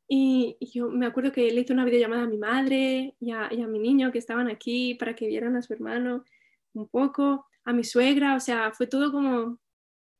[0.08, 3.78] Y, yo me acuerdo que le hice una videollamada a mi madre y a mi
[3.78, 6.24] niño que estaban aquí para que vieran a su hermano
[6.74, 9.58] un poco, a mi suegra, o sea, fue todo como,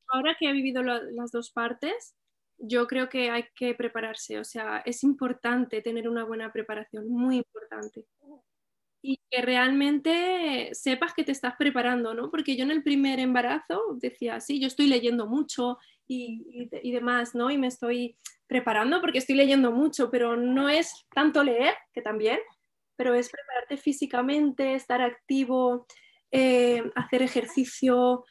[0.09, 2.15] ahora que he vivido las dos partes,
[2.59, 7.39] yo creo que hay que prepararse, o sea, es importante tener una buena preparación, muy
[7.39, 8.07] importante.
[9.03, 12.31] Y que realmente sepas que te estás preparando, ¿no?
[12.31, 17.35] Porque yo en el primer embarazo decía, sí, yo estoy leyendo mucho y, y, demás,
[17.35, 17.51] ¿no?
[17.51, 22.39] Y me estoy preparando porque estoy leyendo mucho, pero no es tanto leer, que también,
[22.97, 25.87] pero es prepararte físicamente, estar activo,
[26.37, 28.25] eh, hacer ejercicio,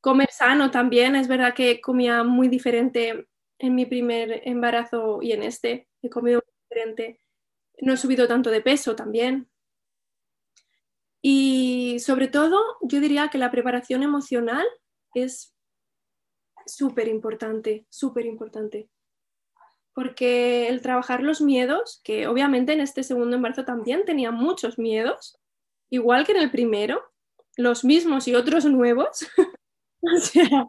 [0.00, 1.16] comer sano también.
[1.16, 3.26] Es verdad que comía muy diferente
[3.58, 5.88] en mi primer embarazo y en este.
[6.00, 7.20] He comido diferente.
[7.80, 9.50] No he subido tanto de peso también.
[11.20, 14.66] Y sobre todo, yo diría que la preparación emocional
[15.12, 15.52] es
[16.66, 18.88] súper importante, súper importante.
[19.92, 25.36] Porque el trabajar los miedos, que obviamente en este segundo embarazo también tenía muchos miedos,
[25.90, 27.09] igual que en el primero,
[27.62, 29.26] los mismos y otros nuevos.
[30.02, 30.66] o sea,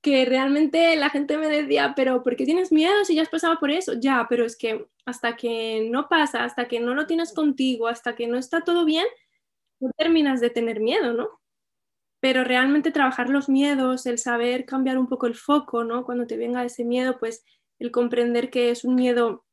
[0.00, 3.58] que realmente la gente me decía, pero ¿por qué tienes miedo si ya has pasado
[3.58, 3.94] por eso?
[3.94, 8.14] Ya, pero es que hasta que no pasa, hasta que no lo tienes contigo, hasta
[8.14, 9.06] que no está todo bien,
[9.80, 11.40] no terminas de tener miedo, ¿no?
[12.20, 16.04] Pero realmente trabajar los miedos, el saber cambiar un poco el foco, ¿no?
[16.04, 17.44] Cuando te venga ese miedo, pues
[17.78, 19.44] el comprender que es un miedo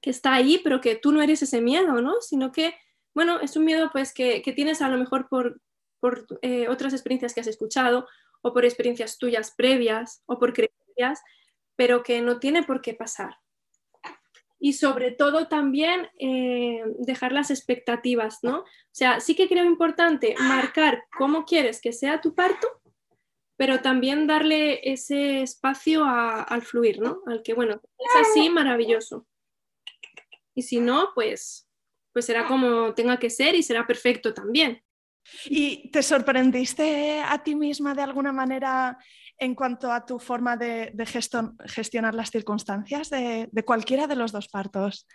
[0.00, 2.20] que está ahí, pero que tú no eres ese miedo, ¿no?
[2.20, 2.74] Sino que,
[3.14, 5.60] bueno, es un miedo pues que, que tienes a lo mejor por,
[6.02, 8.08] por eh, otras experiencias que has escuchado
[8.42, 11.22] o por experiencias tuyas previas o por creencias,
[11.76, 13.36] pero que no tiene por qué pasar.
[14.58, 18.58] Y sobre todo también eh, dejar las expectativas, ¿no?
[18.58, 22.68] O sea, sí que creo importante marcar cómo quieres que sea tu parto,
[23.56, 27.22] pero también darle ese espacio al fluir, ¿no?
[27.26, 29.28] Al que, bueno, es así, maravilloso.
[30.52, 31.68] Y si no, pues,
[32.12, 34.82] pues será como tenga que ser y será perfecto también.
[35.46, 38.98] ¿Y te sorprendiste a ti misma de alguna manera
[39.38, 40.92] en cuanto a tu forma de,
[41.66, 45.06] gestionar las circunstancias de, cualquiera de los dos partos?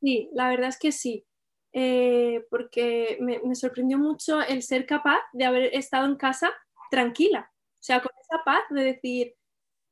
[0.00, 1.24] Sí, la verdad es que sí,
[1.72, 6.52] eh, porque me, sorprendió mucho el ser capaz de haber estado en casa
[6.90, 9.34] tranquila, o sea, con esa paz de decir,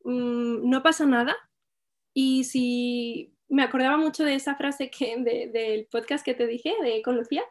[0.05, 1.37] mm, no pasa nada.
[2.13, 5.17] Y si me acordaba mucho de esa frase que,
[5.53, 7.45] del podcast que te dije, de con Lucía,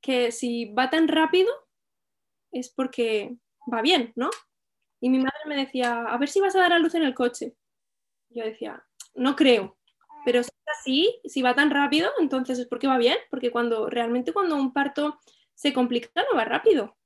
[0.00, 1.50] que si va tan rápido
[2.52, 3.36] es porque
[3.72, 4.30] va bien, ¿no?
[5.00, 7.14] Y mi madre me decía, a ver si vas a dar a luz en el
[7.14, 7.54] coche.
[8.30, 8.84] Yo decía,
[9.14, 9.78] no creo,
[10.24, 13.88] pero si es así, si va tan rápido, entonces es porque va bien, porque cuando
[13.88, 15.18] realmente cuando un parto
[15.54, 16.96] se complica, no va rápido.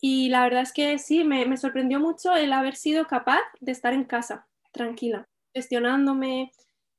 [0.00, 3.72] Y la verdad es que sí, me, me sorprendió mucho el haber sido capaz de
[3.72, 6.52] estar en casa, tranquila, gestionándome,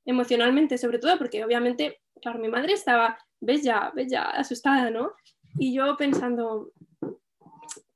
[0.06, 5.12] emocionalmente, sobre todo porque obviamente, claro, mi madre estaba, ves ya, ves ya, asustada, ¿no?
[5.58, 6.72] Y yo pensando,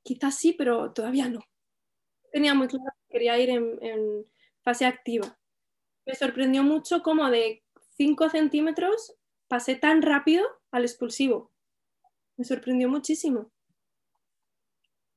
[0.02, 1.40] quizás sí, pero todavía no.
[2.32, 4.26] Tenía muy claro que quería ir en,
[4.62, 5.38] fase activa.
[6.04, 7.62] Me sorprendió mucho cómo de
[7.96, 9.14] 5 centímetros
[9.46, 11.52] pasé tan rápido al expulsivo.
[12.36, 13.52] Me sorprendió muchísimo.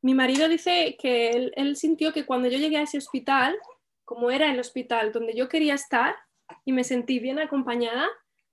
[0.02, 3.58] Mi marido dice que él, él, sintió que cuando yo llegué a ese hospital,
[4.06, 6.16] como era el hospital donde yo quería estar
[6.64, 8.08] y me sentí bien acompañada,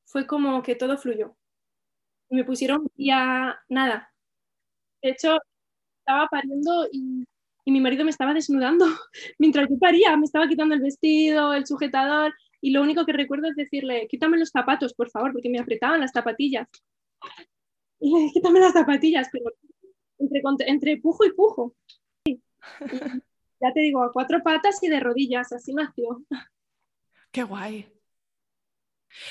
[0.07, 1.37] fue como que todo fluyó.
[2.29, 4.13] Y me pusieron ya nada.
[5.03, 5.39] De hecho,
[6.01, 7.25] estaba pariendo y,
[7.69, 8.87] mi marido me estaba desnudando
[9.41, 13.49] mientras yo paría, me estaba quitando el vestido, el sujetador y lo único que recuerdo
[13.49, 16.69] es decirle, quítame los zapatos, por favor, porque me apretaban las zapatillas.
[17.99, 19.47] Y le dije, quítame las zapatillas, pero
[20.19, 21.75] entre, entre pujo y pujo.
[23.61, 26.25] ya te digo, a cuatro patas y de rodillas, así nació.
[27.31, 27.96] Qué guay.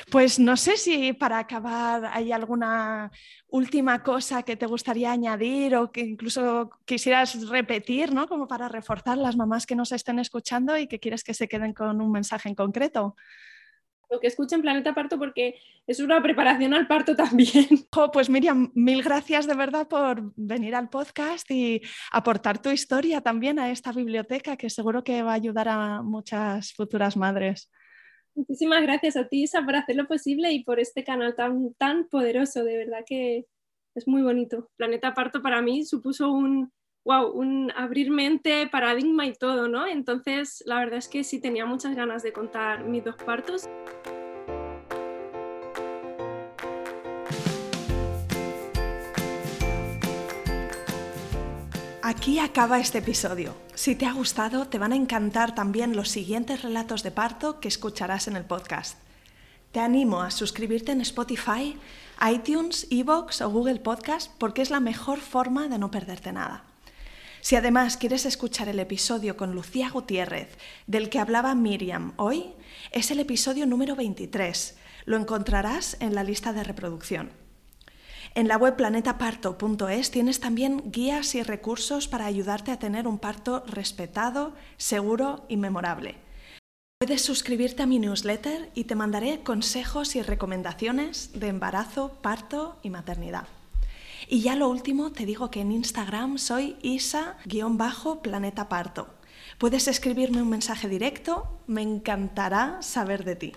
[0.10, 3.12] Pues no sé si para acabar hay alguna
[3.48, 8.28] última cosa que te gustaría añadir o que incluso quisieras repetir, ¿no?
[8.28, 11.74] Como para reforzar las mamás que nos estén escuchando y que quieres que se queden
[11.74, 13.16] con un mensaje en concreto.
[14.10, 17.68] Lo que escuchen Planeta Parto porque es una preparación al parto también.
[18.14, 23.60] pues Miriam, mil gracias de verdad por venir al podcast y aportar tu historia también
[23.60, 27.72] a esta biblioteca que seguro que va a ayudar a muchas futuras madres.
[28.36, 32.08] Muchísimas gracias a ti, Isa, por hacer lo posible y por este canal tan, tan
[32.10, 32.66] poderoso.
[32.66, 33.46] De verdad que
[33.96, 34.70] es muy bonito.
[34.76, 36.72] Planeta Parto para mí supuso un,
[37.06, 39.88] wow, un abrir mente, paradigma y todo, ¿no?
[39.88, 43.70] Entonces, la verdad es que sí tenía muchas ganas de contar mis dos partos.
[52.08, 53.58] Aquí acaba este episodio.
[53.74, 57.68] Si te ha gustado, te van a encantar también los siguientes relatos de parto que
[57.68, 59.00] escucharás en el podcast.
[59.72, 61.76] Te animo a suscribirte en Spotify,
[62.32, 66.66] iTunes, Evox o Google Podcast porque es la mejor forma de no perderte nada.
[67.42, 72.54] Si además quieres escuchar el episodio con Lucía Gutiérrez, del que hablaba Miriam hoy,
[72.92, 74.78] es el episodio número 23.
[75.06, 77.45] Lo encontrarás en la lista de reproducción.
[78.36, 83.64] En la web planetaparto.es tienes también guías y recursos para ayudarte a tener un parto
[83.66, 86.16] respetado, seguro y memorable.
[87.00, 92.90] Puedes suscribirte a mi newsletter y te mandaré consejos y recomendaciones de embarazo, parto y
[92.90, 93.48] maternidad.
[94.28, 99.08] Y ya lo último, te digo que en Instagram soy isa-planetaparto.
[99.58, 103.54] Puedes escribirme un mensaje directo, me encantará saber de ti.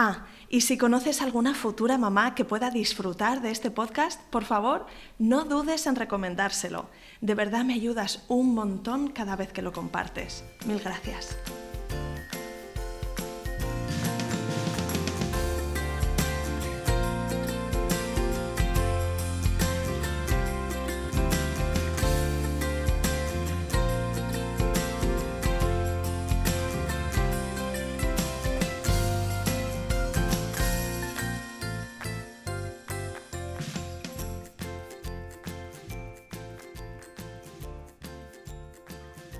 [0.00, 4.86] Ah, y si conoces alguna futura mamá que pueda disfrutar de este podcast, por favor,
[5.18, 6.88] no dudes en recomendárselo.
[7.20, 10.44] De verdad me ayudas un montón cada vez que lo compartes.
[10.66, 11.36] Mil gracias.